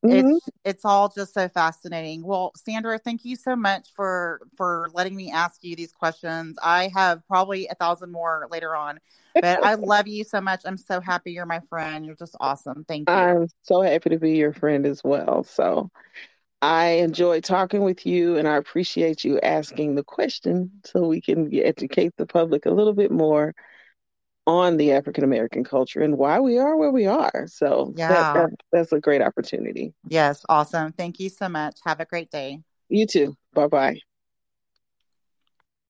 [0.04, 0.10] mm-hmm.
[0.10, 5.14] it's it's all just so fascinating well sandra thank you so much for for letting
[5.14, 8.98] me ask you these questions i have probably a thousand more later on
[9.38, 10.62] but I love you so much.
[10.64, 12.06] I'm so happy you're my friend.
[12.06, 12.86] You're just awesome.
[12.88, 13.14] Thank you.
[13.14, 15.44] I'm so happy to be your friend as well.
[15.44, 15.90] So
[16.62, 21.50] I enjoy talking with you and I appreciate you asking the question so we can
[21.54, 23.54] educate the public a little bit more
[24.46, 27.46] on the African American culture and why we are where we are.
[27.48, 29.92] So yeah, that, that, that's a great opportunity.
[30.08, 30.92] Yes, awesome.
[30.92, 31.78] Thank you so much.
[31.84, 32.60] Have a great day.
[32.88, 33.36] You too.
[33.52, 34.00] Bye bye.